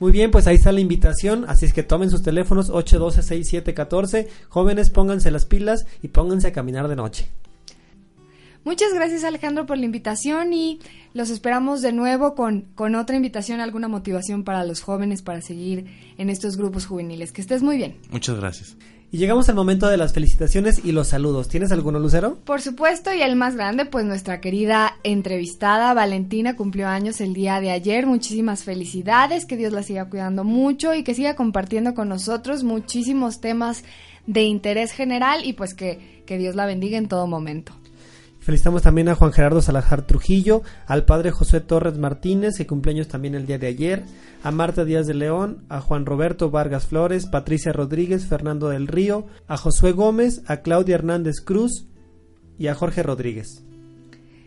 [0.00, 4.90] Muy bien, pues ahí está la invitación, así es que tomen sus teléfonos 812-6714, jóvenes
[4.90, 7.28] pónganse las pilas y pónganse a caminar de noche.
[8.64, 10.80] Muchas gracias Alejandro por la invitación y
[11.14, 15.86] los esperamos de nuevo con, con otra invitación, alguna motivación para los jóvenes para seguir
[16.16, 17.32] en estos grupos juveniles.
[17.32, 17.96] Que estés muy bien.
[18.10, 18.76] Muchas gracias.
[19.14, 21.46] Y llegamos al momento de las felicitaciones y los saludos.
[21.46, 22.38] ¿Tienes alguno, Lucero?
[22.46, 27.60] Por supuesto, y el más grande, pues nuestra querida entrevistada Valentina cumplió años el día
[27.60, 28.06] de ayer.
[28.06, 33.42] Muchísimas felicidades, que Dios la siga cuidando mucho y que siga compartiendo con nosotros muchísimos
[33.42, 33.84] temas
[34.26, 37.74] de interés general y pues que, que Dios la bendiga en todo momento.
[38.42, 43.36] Felicitamos también a Juan Gerardo Salazar Trujillo, al padre José Torres Martínez, que cumpleaños también
[43.36, 44.02] el día de ayer,
[44.42, 49.28] a Marta Díaz de León, a Juan Roberto Vargas Flores, Patricia Rodríguez, Fernando del Río,
[49.46, 51.86] a Josué Gómez, a Claudia Hernández Cruz
[52.58, 53.64] y a Jorge Rodríguez.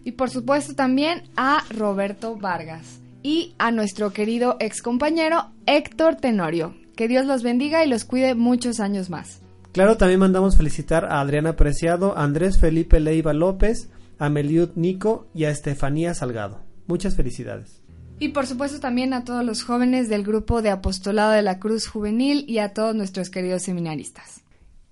[0.04, 6.76] Y por supuesto también a Roberto Vargas y a nuestro querido ex compañero Héctor Tenorio.
[6.98, 9.45] Que Dios los bendiga y los cuide muchos años más.
[9.76, 15.28] Claro, también mandamos felicitar a Adriana Preciado, a Andrés Felipe Leiva López, a Meliud Nico
[15.36, 16.62] y a Estefanía Salgado.
[16.88, 17.82] Muchas felicidades.
[18.18, 21.88] Y por supuesto también a todos los jóvenes del grupo de Apostolado de la Cruz
[21.88, 24.44] Juvenil y a todos nuestros queridos seminaristas.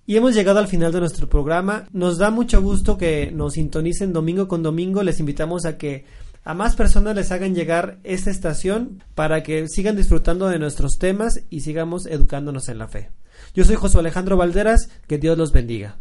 [0.04, 1.88] Y hemos llegado al final de nuestro programa.
[1.94, 5.02] Nos da mucho gusto que nos sintonicen domingo con domingo.
[5.02, 6.04] Les invitamos a que
[6.44, 11.40] a más personas les hagan llegar esta estación para que sigan disfrutando de nuestros temas
[11.48, 13.08] y sigamos educándonos en la fe.
[13.54, 15.96] Yo soy José Alejandro Valderas, que Dios los bendiga.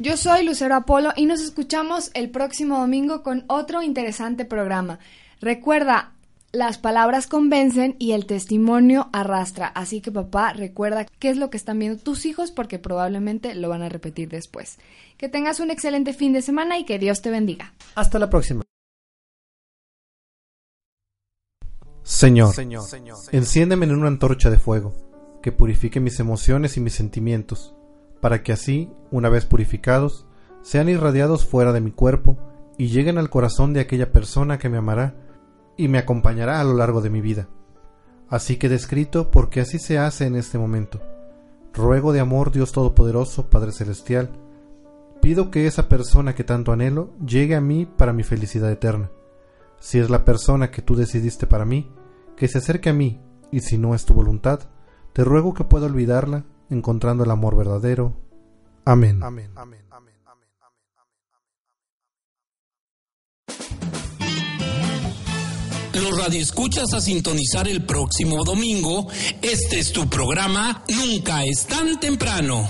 [0.00, 4.98] Yo soy Lucero Apolo y nos escuchamos el próximo domingo con otro interesante programa.
[5.40, 6.14] Recuerda,
[6.50, 9.68] las palabras convencen y el testimonio arrastra.
[9.68, 13.68] Así que papá, recuerda qué es lo que están viendo tus hijos porque probablemente lo
[13.68, 14.78] van a repetir después.
[15.18, 17.72] Que tengas un excelente fin de semana y que Dios te bendiga.
[17.94, 18.64] Hasta la próxima.
[22.02, 22.52] Señor,
[23.30, 25.11] enciéndeme en una antorcha de fuego
[25.42, 27.74] que purifique mis emociones y mis sentimientos,
[28.20, 30.26] para que así, una vez purificados,
[30.62, 32.38] sean irradiados fuera de mi cuerpo
[32.78, 35.14] y lleguen al corazón de aquella persona que me amará
[35.76, 37.48] y me acompañará a lo largo de mi vida.
[38.28, 41.00] Así que descrito porque así se hace en este momento.
[41.74, 44.30] Ruego de amor Dios Todopoderoso, Padre Celestial,
[45.20, 49.10] pido que esa persona que tanto anhelo llegue a mí para mi felicidad eterna.
[49.80, 51.90] Si es la persona que tú decidiste para mí,
[52.36, 53.20] que se acerque a mí,
[53.50, 54.60] y si no es tu voluntad,
[55.12, 58.16] te ruego que pueda olvidarla, encontrando el amor verdadero.
[58.84, 59.20] Amén.
[65.94, 69.08] Los radioescuchas a sintonizar el próximo domingo.
[69.40, 72.66] Este es tu programa Nunca es tan temprano.